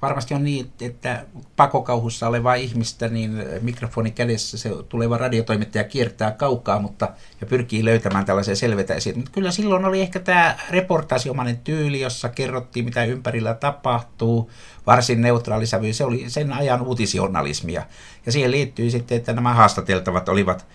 varmasti 0.03 0.35
on 0.35 0.45
niin, 0.45 0.73
että 0.81 1.25
pakokauhussa 1.57 2.29
oleva 2.29 2.55
ihmistä, 2.55 3.09
niin 3.09 3.45
mikrofoni 3.61 4.11
kädessä 4.11 4.59
se 4.59 4.71
tuleva 4.89 5.19
radiotoimittaja 5.19 5.85
kiertää 5.85 6.31
kaukaa 6.31 6.79
mutta, 6.79 7.09
ja 7.41 7.47
pyrkii 7.47 7.85
löytämään 7.85 8.25
tällaisia 8.25 8.57
selvetä 8.57 8.95
esiin. 8.95 9.17
Mutta 9.17 9.31
kyllä 9.31 9.51
silloin 9.51 9.85
oli 9.85 10.01
ehkä 10.01 10.21
tämä 10.21 10.57
reportaasiomainen 10.71 11.59
tyyli, 11.59 12.01
jossa 12.01 12.29
kerrottiin, 12.29 12.85
mitä 12.85 13.05
ympärillä 13.05 13.55
tapahtuu, 13.55 14.51
varsin 14.87 15.21
neutraali 15.21 15.67
sävy. 15.67 15.93
Se 15.93 16.05
oli 16.05 16.31
sen 16.31 16.53
ajan 16.53 16.83
uutisjournalismia. 16.83 17.83
Ja 18.27 18.33
siihen 18.33 18.51
liittyy 18.51 18.91
sitten, 18.91 19.19
että 19.19 19.33
nämä 19.33 19.55
haastateltavat 19.55 20.29
olivat 20.29 20.67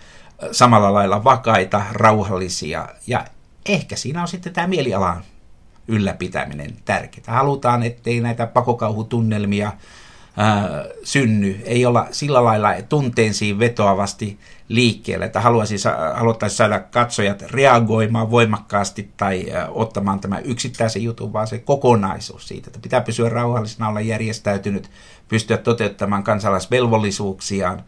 samalla 0.52 0.94
lailla 0.94 1.24
vakaita, 1.24 1.82
rauhallisia 1.92 2.88
ja 3.06 3.24
ehkä 3.66 3.96
siinä 3.96 4.22
on 4.22 4.28
sitten 4.28 4.52
tämä 4.52 4.66
mielialan 4.66 5.24
ylläpitäminen 5.88 6.76
tärkeää. 6.84 7.24
Halutaan, 7.26 7.82
ettei 7.82 8.20
näitä 8.20 8.46
pakokauhutunnelmia 8.46 9.72
ää, 10.36 10.84
synny, 11.02 11.60
ei 11.64 11.86
olla 11.86 12.06
sillä 12.10 12.44
lailla 12.44 12.68
tunteisiin 12.88 13.58
vetoavasti 13.58 14.38
liikkeelle, 14.68 15.24
että 15.24 15.40
haluaisi, 15.40 15.76
haluttaisiin 16.14 16.56
saada 16.56 16.80
katsojat 16.80 17.42
reagoimaan 17.42 18.30
voimakkaasti 18.30 19.10
tai 19.16 19.52
ää, 19.52 19.68
ottamaan 19.68 20.20
tämä 20.20 20.38
yksittäisen 20.38 21.02
jutun, 21.02 21.32
vaan 21.32 21.46
se 21.46 21.58
kokonaisuus 21.58 22.48
siitä, 22.48 22.68
että 22.68 22.80
pitää 22.82 23.00
pysyä 23.00 23.28
rauhallisena, 23.28 23.88
olla 23.88 24.00
järjestäytynyt, 24.00 24.90
pystyä 25.28 25.56
toteuttamaan 25.56 26.22
kansalaisvelvollisuuksiaan 26.22 27.84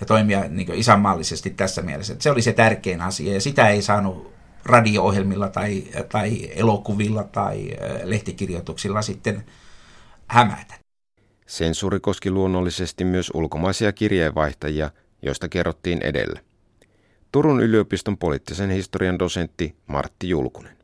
ja 0.00 0.06
toimia 0.06 0.44
niin 0.48 0.74
isänmaallisesti 0.74 1.50
tässä 1.50 1.82
mielessä. 1.82 2.12
Että 2.12 2.22
se 2.22 2.30
oli 2.30 2.42
se 2.42 2.52
tärkein 2.52 3.00
asia 3.00 3.34
ja 3.34 3.40
sitä 3.40 3.68
ei 3.68 3.82
saanut 3.82 4.35
radio-ohjelmilla 4.66 5.48
tai, 5.48 5.84
tai 6.08 6.50
elokuvilla 6.54 7.24
tai 7.24 7.70
lehtikirjoituksilla 8.04 9.02
sitten 9.02 9.44
hämätä. 10.26 10.74
Sensuuri 11.46 12.00
koski 12.00 12.30
luonnollisesti 12.30 13.04
myös 13.04 13.30
ulkomaisia 13.34 13.92
kirjeenvaihtajia, 13.92 14.90
joista 15.22 15.48
kerrottiin 15.48 16.02
edellä. 16.02 16.40
Turun 17.32 17.60
yliopiston 17.60 18.18
poliittisen 18.18 18.70
historian 18.70 19.18
dosentti 19.18 19.76
Martti 19.86 20.28
Julkunen. 20.28 20.76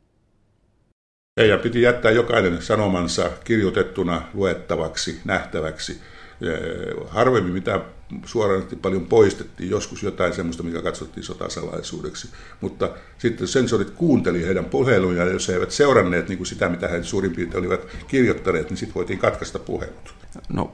Ja 1.49 1.59
piti 1.59 1.83
jättää 1.83 2.11
jokainen 2.11 2.63
sanomansa 2.63 3.31
kirjoitettuna 3.45 4.23
luettavaksi, 4.35 5.21
nähtäväksi. 5.25 6.01
Harvemmin 7.09 7.53
mitä 7.53 7.81
suoraan 8.25 8.63
paljon 8.83 9.07
poistettiin, 9.07 9.71
joskus 9.71 10.03
jotain 10.03 10.33
sellaista, 10.33 10.63
mikä 10.63 10.83
katsottiin 10.83 11.25
sotasalaisuudeksi, 11.25 12.29
mutta 12.61 12.91
sitten 13.19 13.49
sensorit 13.49 13.91
kuunteli 13.91 14.47
heidän 14.47 14.65
puhelujaan, 14.65 15.29
ja 15.29 15.33
jos 15.33 15.49
he 15.49 15.53
eivät 15.53 15.71
seuranneet 15.71 16.29
niin 16.29 16.37
kuin 16.37 16.47
sitä, 16.47 16.69
mitä 16.69 16.89
he 16.89 17.03
suurin 17.03 17.37
piirtein 17.37 17.61
olivat 17.61 17.87
kirjoittaneet, 18.09 18.71
niin 18.71 18.77
sitten 18.77 18.95
voitiin 18.95 19.19
katkaista 19.19 19.59
puhelut. 19.59 20.15
No 20.49 20.73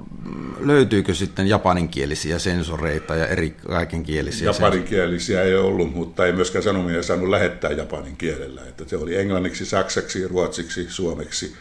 löytyykö 0.61 1.15
sitten 1.15 1.47
japaninkielisiä 1.47 2.39
sensoreita 2.39 3.17
ja 3.17 3.27
eri 3.27 3.51
kaikenkielisiä? 3.51 4.51
Japaninkielisiä 4.51 5.43
ei 5.43 5.55
ollut, 5.55 5.95
mutta 5.95 6.27
ei 6.27 6.33
myöskään 6.33 6.63
sanomia 6.63 7.03
saanut 7.03 7.29
lähettää 7.29 7.71
japanin 7.71 8.17
kielellä. 8.17 8.63
Että 8.69 8.85
se 8.87 8.97
oli 8.97 9.17
englanniksi, 9.17 9.67
saksaksi, 9.67 10.29
ruotsiksi, 10.29 10.87
suomeksi, 10.91 11.57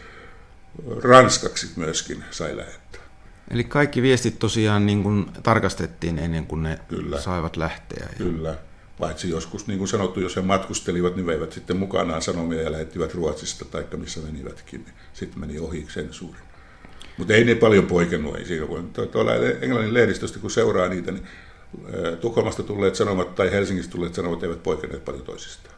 ranskaksi 1.02 1.70
myöskin 1.76 2.24
sai 2.30 2.56
lähettää. 2.56 3.07
Eli 3.50 3.64
kaikki 3.64 4.02
viestit 4.02 4.38
tosiaan 4.38 4.86
niin 4.86 5.02
kuin 5.02 5.26
tarkastettiin 5.42 6.18
ennen 6.18 6.46
kuin 6.46 6.62
ne 6.62 6.78
Kyllä. 6.88 7.20
saivat 7.20 7.56
lähteä. 7.56 8.06
Ja... 8.10 8.24
Kyllä. 8.24 8.58
Paitsi 8.98 9.30
joskus, 9.30 9.66
niin 9.66 9.78
kuin 9.78 9.88
sanottu, 9.88 10.20
jos 10.20 10.36
he 10.36 10.40
matkustelivat, 10.40 11.16
niin 11.16 11.26
veivät 11.26 11.52
sitten 11.52 11.76
mukanaan 11.76 12.22
sanomia 12.22 12.62
ja 12.62 12.72
lähettivät 12.72 13.14
Ruotsista 13.14 13.64
tai 13.64 13.84
missä 13.96 14.20
menivätkin. 14.20 14.84
Niin 14.84 14.94
sitten 15.12 15.40
meni 15.40 15.58
ohi 15.58 15.86
sensuuri. 15.88 16.38
Mutta 17.16 17.34
ei 17.34 17.44
ne 17.44 17.54
paljon 17.54 17.86
poikennut. 17.86 18.36
Ei 18.36 18.44
siinä, 18.44 18.66
kun 18.66 18.90
tuolla 19.12 19.34
Englannin 19.60 19.94
lehdistöstä, 19.94 20.38
kun 20.38 20.50
seuraa 20.50 20.88
niitä, 20.88 21.12
niin 21.12 21.26
Tukholmasta 22.20 22.62
tulleet 22.62 22.94
sanomat 22.94 23.34
tai 23.34 23.50
Helsingistä 23.50 23.92
tulleet 23.92 24.14
sanomat 24.14 24.42
eivät 24.42 24.62
poikenneet 24.62 25.04
paljon 25.04 25.24
toisistaan. 25.24 25.74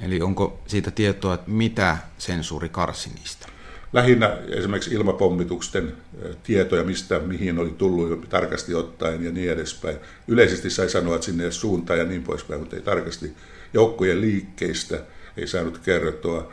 Eli 0.00 0.20
onko 0.20 0.62
siitä 0.66 0.90
tietoa, 0.90 1.34
että 1.34 1.50
mitä 1.50 1.96
sensuuri 2.18 2.68
karsi 2.68 3.10
niistä? 3.14 3.48
Lähinnä 3.94 4.36
esimerkiksi 4.48 4.94
ilmapommituksen 4.94 5.96
tietoja, 6.42 6.84
mistä 6.84 7.18
mihin 7.18 7.58
oli 7.58 7.70
tullut 7.70 8.28
tarkasti 8.28 8.74
ottaen 8.74 9.24
ja 9.24 9.30
niin 9.30 9.50
edespäin. 9.50 9.96
Yleisesti 10.28 10.70
sai 10.70 10.88
sanoa, 10.88 11.14
että 11.14 11.24
sinne 11.24 11.50
suuntaan 11.50 11.98
ja 11.98 12.04
niin 12.04 12.22
poispäin, 12.22 12.60
mutta 12.60 12.76
ei 12.76 12.82
tarkasti 12.82 13.32
joukkojen 13.74 14.20
liikkeistä 14.20 15.00
ei 15.36 15.46
saanut 15.46 15.78
kertoa, 15.78 16.52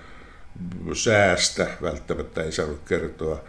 säästä 0.93 1.67
välttämättä 1.81 2.43
ei 2.43 2.51
saanut 2.51 2.79
kertoa, 2.87 3.43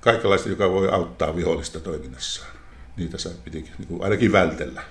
kaikenlaista, 0.00 0.48
joka 0.48 0.70
voi 0.70 0.88
auttaa 0.88 1.36
vihollista 1.36 1.80
toiminnassaan. 1.80 2.50
Niitä 2.96 3.18
sai 3.18 3.32
piti 3.44 3.70
niin 3.78 3.88
kuin 3.88 4.02
ainakin 4.02 4.32
vältellä. 4.32 4.82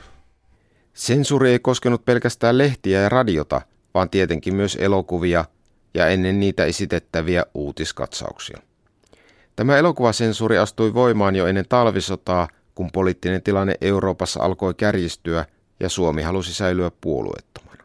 Sensuuri 0.94 1.52
ei 1.52 1.60
koskenut 1.60 2.06
pelkästään 2.06 2.58
lehtiä 2.58 3.02
ja 3.02 3.10
radiota, 3.10 3.62
vaan 3.94 4.10
tietenkin 4.10 4.56
myös 4.56 4.78
elokuvia– 4.80 5.46
ja 5.98 6.08
ennen 6.08 6.40
niitä 6.40 6.66
esitettäviä 6.66 7.46
uutiskatsauksia. 7.54 8.58
Tämä 9.56 9.78
elokuvasensuuri 9.78 10.58
astui 10.58 10.94
voimaan 10.94 11.36
jo 11.36 11.48
ennen 11.48 11.66
talvisotaa, 11.70 12.48
kun 12.76 12.90
poliittinen 12.92 13.42
tilanne 13.44 13.76
Euroopassa 13.82 14.44
alkoi 14.44 14.74
kärjistyä 14.74 15.46
ja 15.80 15.90
Suomi 15.90 16.22
halusi 16.22 16.54
säilyä 16.54 16.92
puolueettomana. 17.02 17.84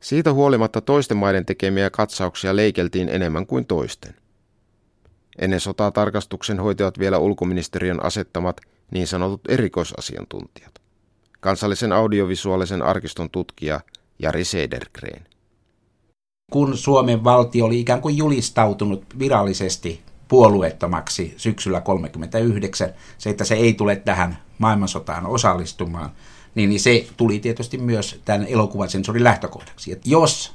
Siitä 0.00 0.32
huolimatta 0.32 0.80
toisten 0.80 1.16
maiden 1.16 1.46
tekemiä 1.46 1.90
katsauksia 1.90 2.56
leikeltiin 2.56 3.08
enemmän 3.08 3.46
kuin 3.46 3.66
toisten. 3.66 4.14
Ennen 5.38 5.60
sotaa 5.60 5.90
tarkastuksen 5.90 6.60
hoitivat 6.60 6.98
vielä 6.98 7.18
ulkoministeriön 7.18 8.04
asettamat 8.04 8.60
niin 8.90 9.06
sanotut 9.06 9.40
erikoisasiantuntijat. 9.48 10.74
Kansallisen 11.40 11.92
audiovisuaalisen 11.92 12.82
arkiston 12.82 13.30
tutkija 13.30 13.80
Jari 14.18 14.44
Sedergren 14.44 15.26
kun 16.52 16.76
Suomen 16.76 17.24
valtio 17.24 17.64
oli 17.64 17.80
ikään 17.80 18.00
kuin 18.00 18.16
julistautunut 18.16 19.04
virallisesti 19.18 20.02
puolueettomaksi 20.28 21.34
syksyllä 21.36 21.80
1939, 21.80 22.88
se, 23.18 23.30
että 23.30 23.44
se 23.44 23.54
ei 23.54 23.74
tule 23.74 23.96
tähän 23.96 24.38
maailmansotaan 24.58 25.26
osallistumaan, 25.26 26.10
niin 26.54 26.80
se 26.80 27.06
tuli 27.16 27.38
tietysti 27.38 27.78
myös 27.78 28.20
tämän 28.24 28.46
elokuvasensorin 28.46 29.24
lähtökohdaksi. 29.24 29.92
Että 29.92 30.10
jos 30.10 30.54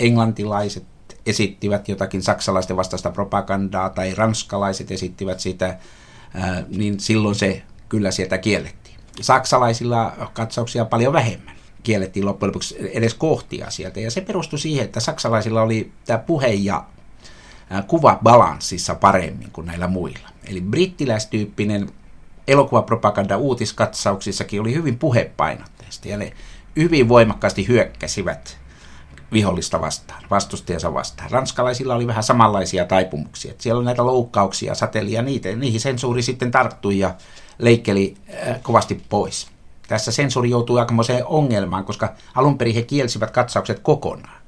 englantilaiset 0.00 0.84
esittivät 1.26 1.88
jotakin 1.88 2.22
saksalaisten 2.22 2.76
vastaista 2.76 3.10
propagandaa 3.10 3.90
tai 3.90 4.14
ranskalaiset 4.14 4.90
esittivät 4.90 5.40
sitä, 5.40 5.78
niin 6.76 7.00
silloin 7.00 7.34
se 7.34 7.62
kyllä 7.88 8.10
sieltä 8.10 8.38
kiellettiin. 8.38 8.96
Saksalaisilla 9.20 10.12
katsauksia 10.32 10.84
paljon 10.84 11.12
vähemmän 11.12 11.55
kiellettiin 11.86 12.26
loppujen 12.26 12.48
lopuksi 12.48 12.76
edes 12.92 13.14
kohtia 13.14 13.70
sieltä. 13.70 14.00
Ja 14.00 14.10
se 14.10 14.20
perustui 14.20 14.58
siihen, 14.58 14.84
että 14.84 15.00
saksalaisilla 15.00 15.62
oli 15.62 15.92
tämä 16.06 16.18
puhe 16.18 16.48
ja 16.48 16.84
kuva 17.86 18.18
balanssissa 18.22 18.94
paremmin 18.94 19.50
kuin 19.52 19.66
näillä 19.66 19.86
muilla. 19.86 20.28
Eli 20.48 20.60
brittiläistyyppinen 20.60 21.90
elokuvapropaganda 22.48 23.36
uutiskatsauksissakin 23.36 24.60
oli 24.60 24.74
hyvin 24.74 24.98
puhepainotteista 24.98 26.08
ja 26.08 26.16
ne 26.16 26.32
hyvin 26.76 27.08
voimakkaasti 27.08 27.68
hyökkäsivät 27.68 28.58
vihollista 29.32 29.80
vastaan, 29.80 30.22
vastustajansa 30.30 30.94
vastaan. 30.94 31.30
Ranskalaisilla 31.30 31.94
oli 31.94 32.06
vähän 32.06 32.22
samanlaisia 32.22 32.84
taipumuksia. 32.84 33.50
Että 33.50 33.62
siellä 33.62 33.78
on 33.78 33.84
näitä 33.84 34.06
loukkauksia, 34.06 34.74
satelia, 34.74 35.22
niitä, 35.22 35.56
niihin 35.56 35.80
sensuuri 35.80 36.22
sitten 36.22 36.50
tarttui 36.50 36.98
ja 36.98 37.14
leikkeli 37.58 38.14
kovasti 38.62 39.02
pois. 39.08 39.55
Tässä 39.88 40.12
sensuuri 40.12 40.50
joutui 40.50 40.80
aikamoiseen 40.80 41.26
ongelmaan, 41.26 41.84
koska 41.84 42.14
alun 42.34 42.58
perin 42.58 42.74
he 42.74 42.82
kielsivät 42.82 43.30
katsaukset 43.30 43.78
kokonaan, 43.78 44.42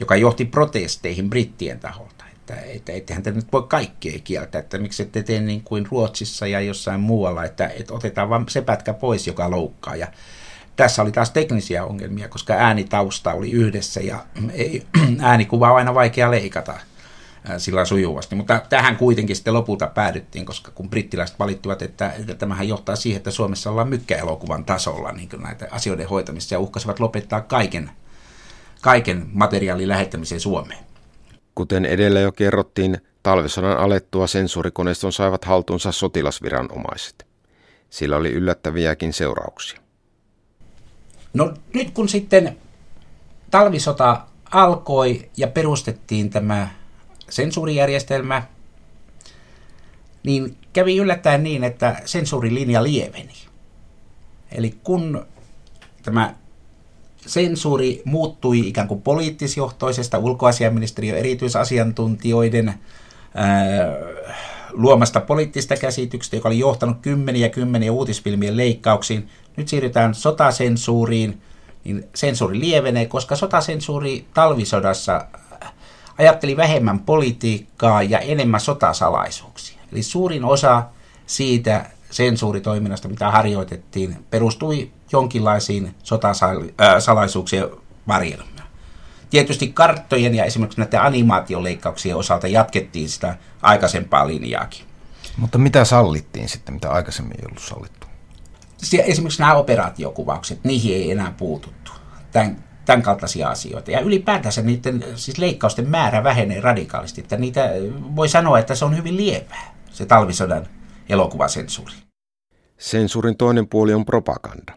joka 0.00 0.16
johti 0.16 0.44
protesteihin 0.44 1.30
brittien 1.30 1.80
taholta. 1.80 2.24
Että, 2.32 2.60
että 2.60 2.92
ettehän 2.92 3.22
te 3.22 3.30
nyt 3.30 3.52
voi 3.52 3.62
kaikkea 3.62 4.18
kieltää, 4.24 4.58
että 4.58 4.78
miksi 4.78 5.02
ette 5.02 5.22
tee 5.22 5.40
niin 5.40 5.62
kuin 5.62 5.86
Ruotsissa 5.90 6.46
ja 6.46 6.60
jossain 6.60 7.00
muualla, 7.00 7.44
että, 7.44 7.68
että 7.68 7.94
otetaan 7.94 8.30
vain 8.30 8.44
se 8.48 8.62
pätkä 8.62 8.92
pois, 8.92 9.26
joka 9.26 9.50
loukkaa. 9.50 9.96
Ja 9.96 10.06
tässä 10.76 11.02
oli 11.02 11.12
taas 11.12 11.30
teknisiä 11.30 11.84
ongelmia, 11.84 12.28
koska 12.28 12.54
äänitausta 12.54 13.32
oli 13.32 13.50
yhdessä 13.50 14.00
ja 14.00 14.24
ei, 14.52 14.86
äänikuva 15.20 15.70
on 15.70 15.76
aina 15.76 15.94
vaikea 15.94 16.30
leikata 16.30 16.74
sillä 17.58 17.84
sujuvasti. 17.84 18.34
Mutta 18.34 18.60
tähän 18.68 18.96
kuitenkin 18.96 19.36
sitten 19.36 19.54
lopulta 19.54 19.86
päädyttiin, 19.86 20.46
koska 20.46 20.70
kun 20.70 20.90
brittiläiset 20.90 21.38
valittivat, 21.38 21.82
että, 21.82 22.12
että 22.12 22.34
tämähän 22.34 22.68
johtaa 22.68 22.96
siihen, 22.96 23.16
että 23.16 23.30
Suomessa 23.30 23.70
ollaan 23.70 23.88
mykkäelokuvan 23.88 24.64
tasolla 24.64 25.12
niin 25.12 25.28
näitä 25.38 25.68
asioiden 25.70 26.08
hoitamista 26.08 26.54
ja 26.54 26.60
uhkasivat 26.60 27.00
lopettaa 27.00 27.40
kaiken, 27.40 27.90
kaiken 28.80 29.26
materiaalin 29.32 29.88
lähettämisen 29.88 30.40
Suomeen. 30.40 30.84
Kuten 31.54 31.84
edellä 31.84 32.20
jo 32.20 32.32
kerrottiin, 32.32 32.98
talvisodan 33.22 33.78
alettua 33.78 34.26
sensuurikoneiston 34.26 35.12
saivat 35.12 35.44
haltuunsa 35.44 35.92
sotilasviranomaiset. 35.92 37.26
Sillä 37.90 38.16
oli 38.16 38.32
yllättäviäkin 38.32 39.12
seurauksia. 39.12 39.80
No 41.34 41.54
nyt 41.74 41.90
kun 41.90 42.08
sitten 42.08 42.56
talvisota 43.50 44.20
alkoi 44.50 45.30
ja 45.36 45.48
perustettiin 45.48 46.30
tämä 46.30 46.68
sensuurijärjestelmä, 47.30 48.42
niin 50.22 50.56
kävi 50.72 50.96
yllättäen 50.96 51.42
niin, 51.42 51.64
että 51.64 51.96
sensuurilinja 52.04 52.82
lieveni. 52.82 53.34
Eli 54.52 54.74
kun 54.82 55.26
tämä 56.02 56.34
sensuuri 57.26 58.02
muuttui 58.04 58.68
ikään 58.68 58.88
kuin 58.88 59.02
poliittisjohtoisesta 59.02 60.18
ulkoasiaministeriön 60.18 61.18
erityisasiantuntijoiden 61.18 62.74
ää, 63.34 63.56
luomasta 64.70 65.20
poliittista 65.20 65.76
käsityksestä, 65.76 66.36
joka 66.36 66.48
oli 66.48 66.58
johtanut 66.58 66.96
kymmeniä 67.02 67.48
kymmeniä 67.48 67.92
uutisfilmien 67.92 68.56
leikkauksiin. 68.56 69.28
Nyt 69.56 69.68
siirrytään 69.68 70.14
sotasensuuriin, 70.14 71.42
niin 71.84 72.04
sensuuri 72.14 72.60
lievenee, 72.60 73.06
koska 73.06 73.36
sotasensuuri 73.36 74.26
talvisodassa 74.34 75.26
ajatteli 76.18 76.56
vähemmän 76.56 76.98
politiikkaa 76.98 78.02
ja 78.02 78.18
enemmän 78.18 78.60
sotasalaisuuksia. 78.60 79.80
Eli 79.92 80.02
suurin 80.02 80.44
osa 80.44 80.82
siitä 81.26 81.86
sensuuritoiminnasta, 82.10 83.08
mitä 83.08 83.30
harjoitettiin, 83.30 84.26
perustui 84.30 84.90
jonkinlaisiin 85.12 85.94
sotasalaisuuksien 86.02 87.68
varjelmaan. 88.08 88.68
Tietysti 89.30 89.68
karttojen 89.68 90.34
ja 90.34 90.44
esimerkiksi 90.44 90.80
näiden 90.80 91.02
animaatioleikkauksien 91.02 92.16
osalta 92.16 92.48
jatkettiin 92.48 93.08
sitä 93.08 93.36
aikaisempaa 93.62 94.26
linjaakin. 94.26 94.84
Mutta 95.36 95.58
mitä 95.58 95.84
sallittiin 95.84 96.48
sitten, 96.48 96.74
mitä 96.74 96.90
aikaisemmin 96.90 97.36
ei 97.40 97.46
ollut 97.46 97.62
sallittu? 97.62 98.06
Esimerkiksi 99.04 99.42
nämä 99.42 99.54
operaatiokuvaukset, 99.54 100.64
niihin 100.64 100.94
ei 100.94 101.10
enää 101.10 101.34
puututtu. 101.36 101.92
Tämän, 102.32 102.64
tämän 102.86 103.02
kaltaisia 103.02 103.48
asioita. 103.48 103.90
Ja 103.90 104.00
ylipäätänsä 104.00 104.62
niiden 104.62 105.04
siis 105.14 105.38
leikkausten 105.38 105.88
määrä 105.88 106.24
vähenee 106.24 106.60
radikaalisti. 106.60 107.20
Että 107.20 107.36
niitä 107.36 107.70
voi 108.16 108.28
sanoa, 108.28 108.58
että 108.58 108.74
se 108.74 108.84
on 108.84 108.96
hyvin 108.96 109.16
lievää, 109.16 109.74
se 109.90 110.06
talvisodan 110.06 110.66
elokuvasensuuri. 111.08 111.92
Sensuurin 112.78 113.36
toinen 113.36 113.68
puoli 113.68 113.94
on 113.94 114.04
propaganda. 114.04 114.72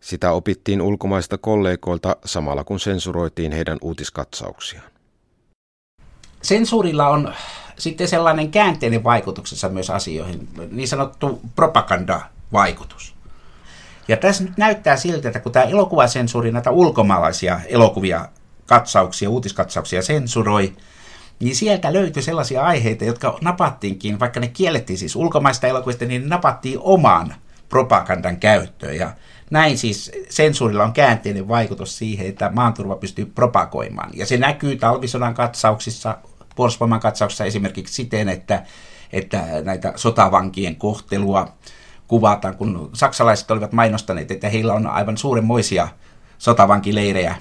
Sitä 0.00 0.32
opittiin 0.32 0.82
ulkomaista 0.82 1.38
kollegoilta 1.38 2.16
samalla 2.24 2.64
kun 2.64 2.80
sensuroitiin 2.80 3.52
heidän 3.52 3.78
uutiskatsauksiaan. 3.80 4.86
Sensuurilla 6.42 7.08
on 7.08 7.34
sitten 7.78 8.08
sellainen 8.08 8.50
käänteinen 8.50 9.04
vaikutuksensa 9.04 9.68
myös 9.68 9.90
asioihin, 9.90 10.48
niin 10.70 10.88
sanottu 10.88 11.40
propagandavaikutus. 11.56 13.15
Ja 14.08 14.16
tässä 14.16 14.44
nyt 14.44 14.56
näyttää 14.56 14.96
siltä, 14.96 15.28
että 15.28 15.40
kun 15.40 15.52
tämä 15.52 15.64
elokuvasensuuri 15.64 16.52
näitä 16.52 16.70
ulkomaalaisia 16.70 17.60
elokuvia, 17.66 18.28
katsauksia, 18.66 19.30
uutiskatsauksia 19.30 20.02
sensuroi, 20.02 20.72
niin 21.40 21.56
sieltä 21.56 21.92
löytyi 21.92 22.22
sellaisia 22.22 22.62
aiheita, 22.62 23.04
jotka 23.04 23.38
napattiinkin, 23.40 24.20
vaikka 24.20 24.40
ne 24.40 24.48
kiellettiin 24.48 24.98
siis 24.98 25.16
ulkomaista 25.16 25.66
elokuvista, 25.66 26.04
niin 26.04 26.28
napattiin 26.28 26.78
omaan 26.80 27.34
propagandan 27.68 28.36
käyttöön. 28.36 28.96
Ja 28.96 29.12
näin 29.50 29.78
siis 29.78 30.12
sensuurilla 30.28 30.84
on 30.84 30.92
käänteinen 30.92 31.48
vaikutus 31.48 31.98
siihen, 31.98 32.26
että 32.26 32.50
maanturva 32.54 32.96
pystyy 32.96 33.26
propagoimaan. 33.26 34.10
Ja 34.14 34.26
se 34.26 34.36
näkyy 34.36 34.76
talvisodan 34.76 35.34
katsauksissa, 35.34 36.18
puolustusvoiman 36.56 37.00
katsauksissa 37.00 37.44
esimerkiksi 37.44 37.94
siten, 37.94 38.28
että, 38.28 38.62
että 39.12 39.44
näitä 39.64 39.92
sotavankien 39.96 40.76
kohtelua 40.76 41.48
kuvataan, 42.08 42.56
kun 42.56 42.90
saksalaiset 42.92 43.50
olivat 43.50 43.72
mainostaneet, 43.72 44.30
että 44.30 44.48
heillä 44.48 44.74
on 44.74 44.86
aivan 44.86 45.16
suurenmoisia 45.16 45.88
sotavankileirejä 46.38 47.36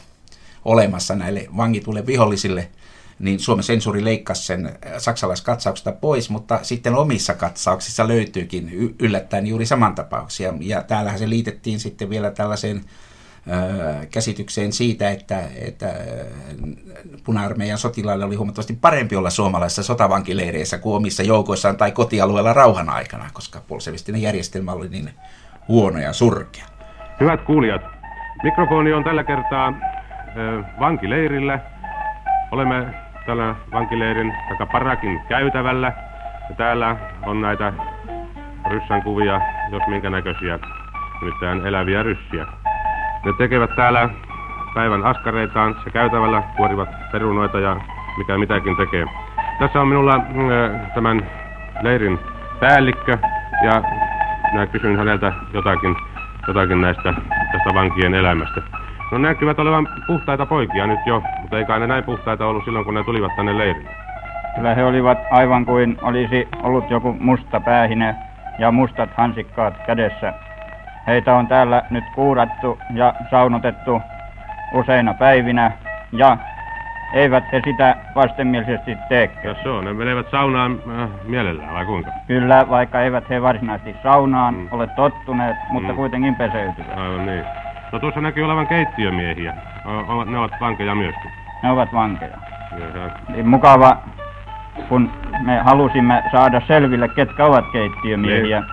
olemassa 0.65 1.15
näille 1.15 1.47
vangituille 1.57 2.05
vihollisille– 2.05 2.69
niin 3.19 3.39
Suomen 3.39 3.63
sensuuri 3.63 4.05
leikkasi 4.05 4.43
sen 4.43 4.65
äh, 4.65 4.73
saksalaiskatsauksesta 4.97 5.91
pois, 5.91 6.29
mutta 6.29 6.59
sitten 6.63 6.95
omissa 6.95 7.33
katsauksissa 7.33 8.07
löytyykin 8.07 8.95
yllättäen 8.99 9.47
juuri 9.47 9.65
samantapauksia. 9.65 10.53
Ja 10.59 10.83
täällähän 10.83 11.19
se 11.19 11.29
liitettiin 11.29 11.79
sitten 11.79 12.09
vielä 12.09 12.31
tällaiseen 12.31 12.85
käsitykseen 14.11 14.73
siitä, 14.73 15.09
että, 15.09 15.39
että 15.67 15.93
puna-armeijan 17.23 17.77
sotilaille 17.77 18.25
oli 18.25 18.35
huomattavasti 18.35 18.77
parempi 18.81 19.15
olla 19.15 19.29
suomalaisissa 19.29 19.83
sotavankileireissä 19.83 20.77
kuin 20.77 20.95
omissa 20.95 21.23
joukoissaan 21.23 21.77
tai 21.77 21.91
kotialueella 21.91 22.53
rauhan 22.53 22.89
aikana, 22.89 23.29
koska 23.33 23.61
bolsevistinen 23.67 24.21
järjestelmä 24.21 24.71
oli 24.71 24.89
niin 24.89 25.09
huono 25.67 25.99
ja 25.99 26.13
surkea. 26.13 26.65
Hyvät 27.19 27.41
kuulijat, 27.41 27.81
mikrofoni 28.43 28.93
on 28.93 29.03
tällä 29.03 29.23
kertaa 29.23 29.73
vankileirillä. 30.79 31.59
Olemme 32.51 32.85
tällä 33.25 33.55
vankileirin 33.71 34.33
tai 34.57 34.67
parakin 34.71 35.21
käytävällä. 35.29 35.93
Ja 36.49 36.55
täällä 36.55 36.97
on 37.25 37.41
näitä 37.41 37.73
ryssän 38.69 39.03
kuvia, 39.03 39.41
jos 39.71 39.81
minkä 39.87 40.09
näköisiä, 40.09 40.59
nimittäin 41.21 41.67
eläviä 41.67 42.03
ryssiä. 42.03 42.45
Ne 43.25 43.33
tekevät 43.37 43.75
täällä 43.75 44.09
päivän 44.73 45.03
askareitaan 45.03 45.75
ja 45.85 45.91
käytävällä 45.91 46.43
kuorivat 46.57 46.89
perunoita 47.11 47.59
ja 47.59 47.75
mikä 48.17 48.37
mitäkin 48.37 48.75
tekee. 48.77 49.05
Tässä 49.59 49.81
on 49.81 49.87
minulla 49.87 50.15
äh, 50.15 50.93
tämän 50.93 51.25
leirin 51.81 52.19
päällikkö 52.59 53.17
ja 53.63 53.81
minä 54.51 54.67
kysyn 54.67 54.97
häneltä 54.97 55.33
jotakin, 55.53 55.95
jotakin 56.47 56.81
näistä 56.81 57.13
tästä 57.51 57.73
vankien 57.73 58.13
elämästä. 58.13 58.61
No 59.11 59.17
näkyvät 59.17 59.59
olevan 59.59 59.87
puhtaita 60.07 60.45
poikia 60.45 60.87
nyt 60.87 60.99
jo, 61.05 61.23
mutta 61.41 61.57
eikä 61.57 61.79
ne 61.79 61.87
näin 61.87 62.03
puhtaita 62.03 62.45
ollut 62.45 62.65
silloin, 62.65 62.85
kun 62.85 62.93
ne 62.93 63.03
tulivat 63.03 63.35
tänne 63.35 63.57
leirille. 63.57 63.89
Kyllä 64.55 64.75
he 64.75 64.85
olivat 64.85 65.17
aivan 65.31 65.65
kuin 65.65 65.97
olisi 66.01 66.47
ollut 66.63 66.89
joku 66.89 67.17
musta 67.19 67.59
päähine 67.59 68.15
ja 68.59 68.71
mustat 68.71 69.09
hansikkaat 69.17 69.73
kädessä. 69.87 70.33
Heitä 71.07 71.35
on 71.35 71.47
täällä 71.47 71.81
nyt 71.89 72.03
kuurattu 72.15 72.79
ja 72.93 73.13
saunotettu 73.31 74.01
useina 74.73 75.13
päivinä 75.13 75.71
ja 76.11 76.37
eivät 77.13 77.43
he 77.51 77.61
sitä 77.65 77.95
vastenmielisesti 78.15 78.97
tee. 79.09 79.31
Ja 79.43 79.55
se 79.63 79.69
on, 79.69 79.85
ne 79.85 79.93
menevät 79.93 80.31
saunaan 80.31 80.79
äh, 81.01 81.09
mielellään 81.23 81.73
vai 81.73 81.85
kuinka? 81.85 82.11
Kyllä, 82.27 82.65
vaikka 82.69 83.01
eivät 83.01 83.29
he 83.29 83.41
varsinaisesti 83.41 83.95
saunaan 84.03 84.53
mm. 84.53 84.67
ole 84.71 84.87
tottuneet, 84.87 85.55
mutta 85.69 85.89
mm. 85.89 85.95
kuitenkin 85.95 86.35
peseytyvät. 86.35 86.97
Aivan 86.97 87.25
niin. 87.25 87.43
No 87.91 87.99
tuossa 87.99 88.21
näkyy 88.21 88.43
olevan 88.43 88.67
keittiömiehiä. 88.67 89.53
Ne 90.25 90.37
ovat 90.37 90.51
vankeja 90.61 90.95
myöskin. 90.95 91.31
Ne 91.63 91.71
ovat 91.71 91.93
vankeja. 91.93 92.37
Niin 93.29 93.47
mukava, 93.47 93.97
kun 94.89 95.11
me 95.41 95.57
halusimme 95.59 96.23
saada 96.31 96.61
selville, 96.67 97.07
ketkä 97.07 97.45
ovat 97.45 97.65
keittiömiehiä, 97.71 98.63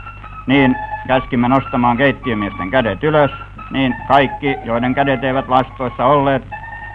niin, 0.46 0.70
niin 0.70 0.76
käskimme 1.06 1.48
nostamaan 1.48 1.96
keittiömiesten 1.96 2.70
kädet 2.70 3.04
ylös, 3.04 3.30
niin 3.70 3.94
kaikki, 4.08 4.56
joiden 4.64 4.94
kädet 4.94 5.24
eivät 5.24 5.48
lastoissa 5.48 6.04
olleet, 6.04 6.42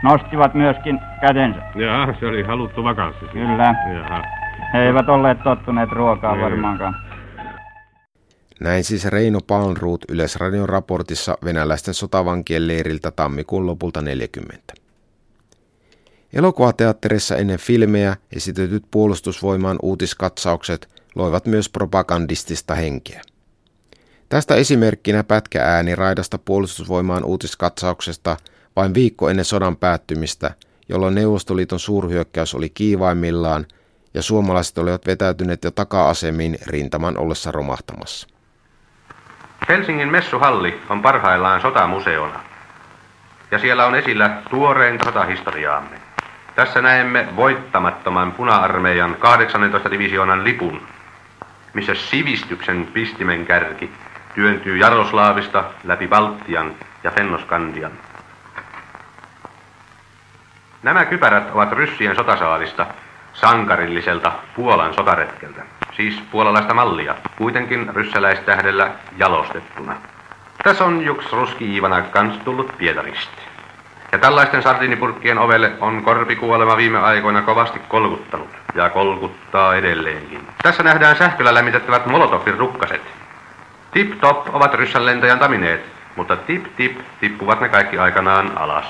nostivat 0.04 0.54
myöskin 0.54 1.00
kätensä. 1.22 1.62
Jaa, 1.76 2.14
se 2.20 2.26
oli 2.26 2.44
haluttu 2.44 2.84
vakanssi. 2.84 3.26
Kyllä. 3.26 3.76
Jaha. 3.94 4.24
He 4.74 4.80
eivät 4.86 5.10
olleet 5.10 5.44
tottuneet 5.44 5.90
ruokaa 5.92 6.36
Ei. 6.36 6.42
varmaankaan. 6.42 6.96
Näin 8.60 8.84
siis 8.84 9.06
Reino 9.06 9.40
Palnruut 9.48 10.06
Yleisradion 10.10 10.70
raportissa 10.70 11.38
venäläisten 11.46 11.94
sotavankien 11.94 12.68
leiriltä 12.68 13.12
tammikuun 13.12 13.66
lopulta 13.66 14.02
40. 14.02 14.74
Elokuvateatterissa 16.34 17.36
ennen 17.36 17.60
filmejä 17.60 18.16
esitetyt 18.36 18.84
puolustusvoimaan 18.92 19.80
uutiskatsaukset 19.82 21.04
loivat 21.16 21.46
myös 21.46 21.70
propagandistista 21.70 22.76
henkeä. 22.76 23.22
Tästä 24.30 24.56
esimerkkinä 24.56 25.24
pätkä 25.24 25.64
ääni 25.64 25.96
raidasta 25.96 26.38
puolustusvoimaan 26.38 27.24
uutiskatsauksesta 27.24 28.38
vain 28.76 28.94
viikko 28.94 29.30
ennen 29.30 29.46
sodan 29.46 29.78
päättymistä, 29.78 30.52
jolloin 30.90 31.16
Neuvostoliiton 31.16 31.80
suurhyökkäys 31.80 32.56
oli 32.56 32.70
kiivaimmillaan 32.70 33.66
ja 34.14 34.22
suomalaiset 34.22 34.78
olivat 34.78 35.06
vetäytyneet 35.06 35.64
jo 35.64 35.72
taka-asemiin 35.72 36.58
rintaman 36.68 37.18
ollessa 37.18 37.52
romahtamassa. 37.52 38.28
Helsingin 39.70 40.12
messuhalli 40.12 40.82
on 40.90 41.02
parhaillaan 41.02 41.62
sotamuseona. 41.62 42.40
Ja 43.52 43.60
siellä 43.60 43.86
on 43.86 43.96
esillä 43.96 44.42
tuoreen 44.50 45.00
sotahistoriaamme. 45.04 46.02
Tässä 46.56 46.82
näemme 46.82 47.28
voittamattoman 47.36 48.32
puna-armeijan 48.32 49.16
18 49.16 49.92
divisioonan 49.92 50.44
lipun, 50.44 50.82
missä 51.74 51.96
sivistyksen 51.96 52.88
pistimen 52.94 53.46
kärki 53.46 53.92
työntyy 54.38 54.78
Jaroslaavista 54.78 55.64
läpi 55.84 56.08
Baltian 56.08 56.72
ja 57.04 57.12
Fennoskandian. 57.12 57.92
Nämä 60.84 61.06
kypärät 61.06 61.52
ovat 61.54 61.72
ryssien 61.72 62.16
sotasaalista 62.16 62.86
sankarilliselta 63.34 64.32
Puolan 64.56 64.94
sotaretkeltä 64.94 65.62
siis 65.98 66.22
puolalaista 66.32 66.74
mallia, 66.74 67.16
kuitenkin 67.38 67.96
ryssäläistähdellä 67.96 68.92
jalostettuna. 69.18 69.96
Tässä 70.64 70.86
on 70.86 71.06
juks 71.06 71.32
ruski 71.32 71.78
Ivana 71.78 72.02
kans 72.02 72.38
tullut 72.38 72.78
Pietarista. 72.78 73.42
Ja 74.12 74.18
tällaisten 74.18 74.64
sardinipurkkien 74.64 75.38
ovelle 75.38 75.72
on 75.80 76.04
korpikuolema 76.04 76.78
viime 76.78 77.00
aikoina 77.00 77.42
kovasti 77.42 77.80
kolkuttanut 77.80 78.50
ja 78.76 78.90
kolkuttaa 78.90 79.76
edelleenkin. 79.76 80.48
Tässä 80.64 80.84
nähdään 80.84 81.16
sähköllä 81.16 81.54
lämmitettävät 81.54 82.06
Molotovin 82.06 82.58
rukkaset. 82.58 83.17
Tip-top 83.98 84.56
ovat 84.56 84.74
ryssän 84.74 85.06
lentäjän 85.06 85.40
tamineet, 85.40 85.82
mutta 86.16 86.36
tip-tip 86.36 87.02
tippuvat 87.20 87.62
ne 87.62 87.70
kaikki 87.70 87.98
aikanaan 87.98 88.58
alas. 88.58 88.86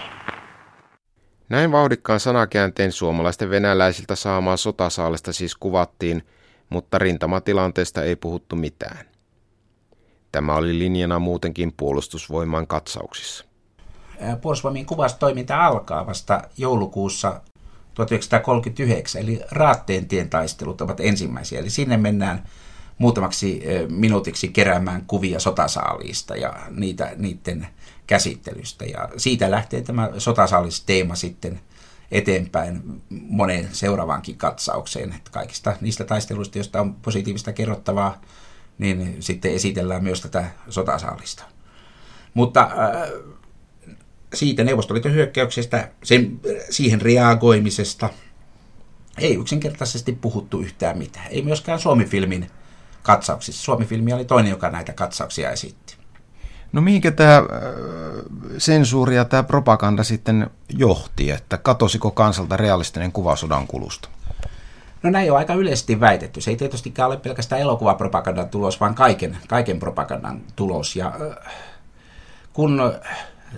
Näin 1.49 1.72
vauhdikkaan 1.72 2.20
sanakäänteen 2.20 2.91
suomalaisten 2.91 3.49
venäläisiltä 3.49 4.16
saamaa 4.16 4.58
sotasaalista 4.58 5.34
siis 5.34 5.55
kuvattiin, 5.55 6.28
mutta 6.70 6.97
rintamatilanteesta 6.97 8.03
ei 8.03 8.16
puhuttu 8.16 8.55
mitään. 8.55 9.05
Tämä 10.32 10.55
oli 10.55 10.80
linjana 10.80 11.20
muutenkin 11.20 11.74
puolustusvoiman 11.78 12.68
katsauksissa. 12.68 13.45
Puolustusvoimien 14.41 14.86
kuvastoiminta 14.86 15.66
alkaa 15.66 16.08
vasta 16.08 16.41
joulukuussa 16.58 17.41
1939, 17.93 19.22
eli 19.22 19.41
Raatteentien 19.51 20.30
taistelut 20.30 20.82
ovat 20.82 20.99
ensimmäisiä. 20.99 21.60
Eli 21.60 21.70
sinne 21.70 21.97
mennään 21.97 22.43
muutamaksi 22.97 23.63
minuutiksi 23.89 24.47
keräämään 24.47 25.05
kuvia 25.07 25.39
sotasaaliista 25.39 26.35
ja 26.35 26.53
niitä, 26.69 27.11
niiden 27.15 27.67
käsittelystä. 28.07 28.85
Ja 28.85 29.09
siitä 29.17 29.51
lähtee 29.51 29.81
tämä 29.81 30.09
sotasaalisteema 30.17 31.15
sitten 31.15 31.59
eteenpäin 32.11 33.01
moneen 33.09 33.69
seuraavaankin 33.71 34.37
katsaukseen. 34.37 35.13
Että 35.13 35.31
kaikista 35.31 35.73
niistä 35.81 36.03
taisteluista, 36.03 36.57
joista 36.57 36.81
on 36.81 36.93
positiivista 36.93 37.53
kerrottavaa, 37.53 38.21
niin 38.77 39.15
sitten 39.19 39.53
esitellään 39.53 40.03
myös 40.03 40.21
tätä 40.21 40.45
sotasaalista. 40.69 41.43
Mutta 42.33 42.61
äh, 42.61 43.09
siitä 44.33 44.63
Neuvostoliiton 44.63 45.13
hyökkäyksestä, 45.13 45.91
sen, 46.03 46.39
siihen 46.69 47.01
reagoimisesta, 47.01 48.09
ei 49.17 49.35
yksinkertaisesti 49.35 50.11
puhuttu 50.11 50.59
yhtään 50.59 50.97
mitään. 50.97 51.27
Ei 51.29 51.41
myöskään 51.41 51.79
Suomi-filmin 51.79 52.47
katsauksissa. 53.03 53.63
Suomi-filmi 53.63 54.13
oli 54.13 54.25
toinen, 54.25 54.49
joka 54.49 54.69
näitä 54.69 54.93
katsauksia 54.93 55.51
esitti. 55.51 55.97
No 56.71 56.81
mihinkä 56.81 57.11
tämä 57.11 57.37
äh, 57.37 57.43
sensuuri 58.57 59.15
ja 59.15 59.25
tämä 59.25 59.43
propaganda 59.43 60.03
sitten 60.03 60.49
johti, 60.69 61.31
että 61.31 61.57
katosiko 61.57 62.11
kansalta 62.11 62.57
realistinen 62.57 63.11
kuva 63.11 63.35
sodan 63.35 63.67
kulusta? 63.67 64.09
No 65.03 65.09
näin 65.09 65.31
on 65.31 65.37
aika 65.37 65.53
yleisesti 65.53 65.99
väitetty. 65.99 66.41
Se 66.41 66.51
ei 66.51 66.57
tietystikään 66.57 67.07
ole 67.07 67.17
pelkästään 67.17 67.61
elokuvapropagandan 67.61 68.49
tulos, 68.49 68.79
vaan 68.79 68.95
kaiken, 68.95 69.37
kaiken 69.47 69.79
propagandan 69.79 70.41
tulos. 70.55 70.95
Ja 70.95 71.07
äh, 71.07 71.53
kun 72.53 72.93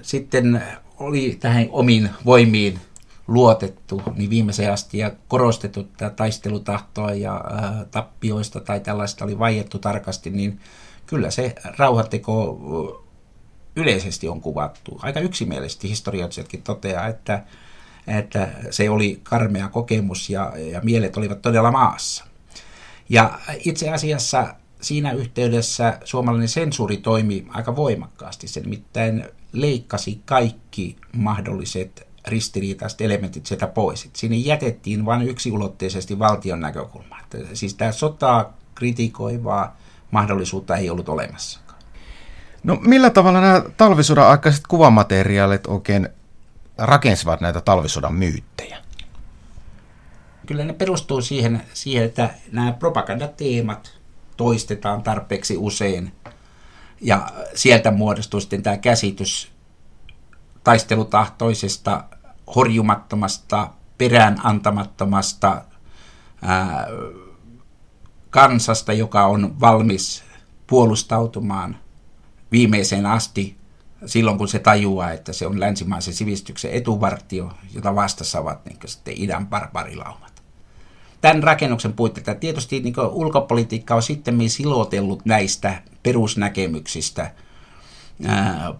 sitten 0.01 0.63
oli 0.99 1.37
tähän 1.39 1.67
omiin 1.71 2.09
voimiin 2.25 2.79
luotettu, 3.29 4.01
niin 4.15 4.29
viimeiseen 4.29 4.73
asti 4.73 4.97
ja 4.97 5.11
korostettu 5.27 5.83
tätä 5.83 6.09
taistelutahtoa 6.15 7.13
ja 7.13 7.43
äh, 7.53 7.85
tappioista 7.91 8.59
tai 8.59 8.79
tällaista 8.79 9.25
oli 9.25 9.39
vaiettu 9.39 9.79
tarkasti, 9.79 10.29
niin 10.29 10.59
kyllä 11.05 11.31
se 11.31 11.55
rauhanteko 11.77 12.59
yleisesti 13.75 14.27
on 14.27 14.41
kuvattu. 14.41 14.99
Aika 15.01 15.19
yksimielisesti 15.19 15.89
historioitsijatkin 15.89 16.61
toteaa, 16.61 17.07
että, 17.07 17.43
että 18.07 18.49
se 18.69 18.89
oli 18.89 19.19
karmea 19.23 19.69
kokemus 19.69 20.29
ja, 20.29 20.53
ja 20.71 20.81
mielet 20.83 21.17
olivat 21.17 21.41
todella 21.41 21.71
maassa. 21.71 22.25
Ja 23.09 23.39
itse 23.65 23.89
asiassa 23.89 24.55
siinä 24.81 25.11
yhteydessä 25.11 25.99
suomalainen 26.03 26.47
sensuuri 26.47 26.97
toimi 26.97 27.47
aika 27.49 27.75
voimakkaasti. 27.75 28.47
Se 28.47 28.59
nimittäin 28.59 29.25
leikkasi 29.51 30.21
kaikki 30.25 30.95
mahdolliset 31.15 32.08
ristiriitaiset 32.29 33.01
elementit 33.01 33.45
sieltä 33.45 33.67
pois. 33.67 34.05
Et 34.05 34.15
sinne 34.15 34.37
jätettiin 34.37 35.05
vain 35.05 35.21
yksiulotteisesti 35.21 36.19
valtion 36.19 36.59
näkökulma. 36.59 37.19
Että 37.19 37.37
siis 37.53 37.73
tämä 37.73 37.91
sotaa 37.91 38.53
kritikoivaa 38.75 39.77
mahdollisuutta 40.11 40.75
ei 40.75 40.89
ollut 40.89 41.09
olemassa. 41.09 41.59
No 42.63 42.77
millä 42.81 43.09
tavalla 43.09 43.41
nämä 43.41 43.61
talvisodan 43.77 44.27
aikaiset 44.27 44.67
kuvamateriaalit 44.67 45.67
oikein 45.67 46.09
rakensivat 46.77 47.41
näitä 47.41 47.61
talvisodan 47.61 48.13
myyttejä? 48.13 48.77
Kyllä 50.45 50.63
ne 50.63 50.73
perustuu 50.73 51.21
siihen, 51.21 51.61
siihen 51.73 52.05
että 52.05 52.29
nämä 52.51 52.73
propagandateemat 52.73 53.99
toistetaan 54.37 55.03
tarpeeksi 55.03 55.57
usein. 55.57 56.11
Ja 57.01 57.27
sieltä 57.55 57.91
muodostuu 57.91 58.39
sitten 58.39 58.63
tämä 58.63 58.77
käsitys 58.77 59.51
taistelutahtoisesta, 60.63 62.03
horjumattomasta, 62.55 63.69
perään 63.97 64.41
antamattomasta 64.43 65.61
kansasta, 68.29 68.93
joka 68.93 69.25
on 69.25 69.59
valmis 69.59 70.23
puolustautumaan 70.67 71.77
viimeiseen 72.51 73.05
asti 73.05 73.57
silloin, 74.05 74.37
kun 74.37 74.47
se 74.47 74.59
tajuaa, 74.59 75.11
että 75.11 75.33
se 75.33 75.47
on 75.47 75.59
länsimaisen 75.59 76.13
sivistyksen 76.13 76.71
etuvartio, 76.71 77.51
jota 77.73 77.95
vastassa 77.95 78.39
ovat 78.39 78.65
niin 78.65 78.77
sitten 78.85 79.13
idän 79.17 79.47
barbarilaumat. 79.47 80.43
Tämän 81.21 81.43
rakennuksen 81.43 81.93
puitteita 81.93 82.35
tietysti 82.35 82.79
niin 82.79 82.93
ulkopolitiikka 83.11 83.95
on 83.95 84.03
sitten 84.03 84.49
silotellut 84.49 85.25
näistä 85.25 85.81
perusnäkemyksistä 86.03 87.31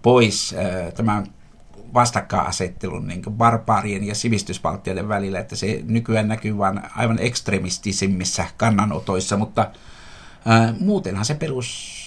pois 0.02 0.56
tämän 0.96 1.28
vastakkainasettelun 1.94 3.08
niin 3.08 3.22
barbaarien 3.32 4.04
ja 4.04 4.16
sivistysvaltioiden 4.16 5.08
välillä, 5.08 5.40
että 5.40 5.56
se 5.56 5.84
nykyään 5.88 6.28
näkyy 6.28 6.58
vain 6.58 6.82
aivan 6.96 7.20
ekstremistisimmissä 7.20 8.46
kannanotoissa, 8.58 9.38
mutta 9.38 9.72
ää, 10.46 10.74
muutenhan 10.80 11.26
se 11.26 11.36
perus 11.36 12.00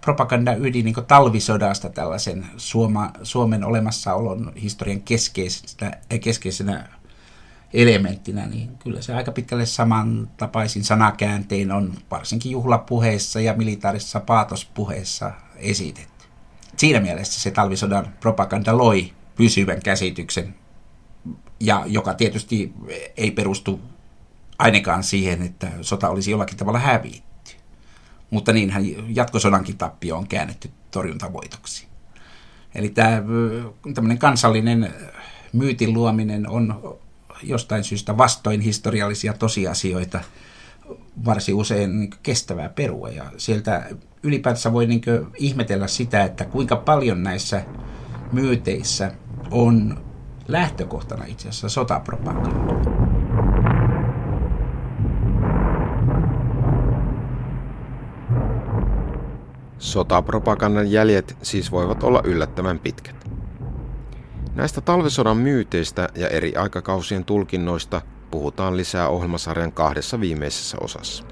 propaganda 0.00 0.54
ydin 0.54 0.84
niin 0.84 0.94
talvisodasta 1.08 1.88
tällaisen 1.88 2.46
Suoma, 2.56 3.10
Suomen 3.22 3.64
olemassaolon 3.64 4.52
historian 4.62 5.00
keskeisenä, 5.00 5.92
keskeisenä 6.20 6.88
elementtinä, 7.72 8.46
niin 8.46 8.78
kyllä 8.78 9.02
se 9.02 9.14
aika 9.14 9.32
pitkälle 9.32 9.66
samantapaisin 9.66 10.84
sanakääntein 10.84 11.72
on 11.72 11.94
varsinkin 12.10 12.52
juhlapuheissa 12.52 13.40
ja 13.40 13.54
militaarisessa 13.54 14.20
paatospuheessa 14.20 15.32
esitetty 15.56 16.09
siinä 16.76 17.00
mielessä 17.00 17.40
se 17.40 17.50
talvisodan 17.50 18.14
propaganda 18.20 18.78
loi 18.78 19.12
pysyvän 19.36 19.82
käsityksen, 19.82 20.54
ja 21.60 21.84
joka 21.86 22.14
tietysti 22.14 22.72
ei 23.16 23.30
perustu 23.30 23.80
ainakaan 24.58 25.02
siihen, 25.02 25.42
että 25.42 25.70
sota 25.80 26.08
olisi 26.08 26.30
jollakin 26.30 26.56
tavalla 26.56 26.78
hävitty. 26.78 27.52
Mutta 28.30 28.52
niinhän 28.52 28.84
jatkosodankin 29.16 29.78
tappio 29.78 30.16
on 30.16 30.28
käännetty 30.28 30.70
torjuntavoitoksi. 30.90 31.86
Eli 32.74 32.88
tämä 32.88 33.22
tämmöinen 33.94 34.18
kansallinen 34.18 34.94
myytin 35.52 35.92
luominen 35.92 36.48
on 36.48 36.98
jostain 37.42 37.84
syystä 37.84 38.16
vastoin 38.18 38.60
historiallisia 38.60 39.32
tosiasioita 39.32 40.20
varsin 41.24 41.54
usein 41.54 42.10
kestävää 42.22 42.68
perua. 42.68 43.08
Ja 43.08 43.24
sieltä 43.36 43.86
ylipäätänsä 44.22 44.72
voi 44.72 44.86
niin 44.86 45.02
ihmetellä 45.38 45.86
sitä, 45.86 46.24
että 46.24 46.44
kuinka 46.44 46.76
paljon 46.76 47.22
näissä 47.22 47.62
myyteissä 48.32 49.12
on 49.50 50.00
lähtökohtana 50.48 51.24
itse 51.24 51.48
asiassa 51.48 51.68
sotapropaganda. 51.68 53.00
Sotapropagandan 59.78 60.90
jäljet 60.90 61.36
siis 61.42 61.72
voivat 61.72 62.02
olla 62.02 62.20
yllättävän 62.24 62.78
pitkät. 62.78 63.30
Näistä 64.54 64.80
talvisodan 64.80 65.36
myyteistä 65.36 66.08
ja 66.14 66.28
eri 66.28 66.56
aikakausien 66.56 67.24
tulkinnoista 67.24 68.02
puhutaan 68.30 68.76
lisää 68.76 69.08
ohjelmasarjan 69.08 69.72
kahdessa 69.72 70.20
viimeisessä 70.20 70.76
osassa. 70.80 71.24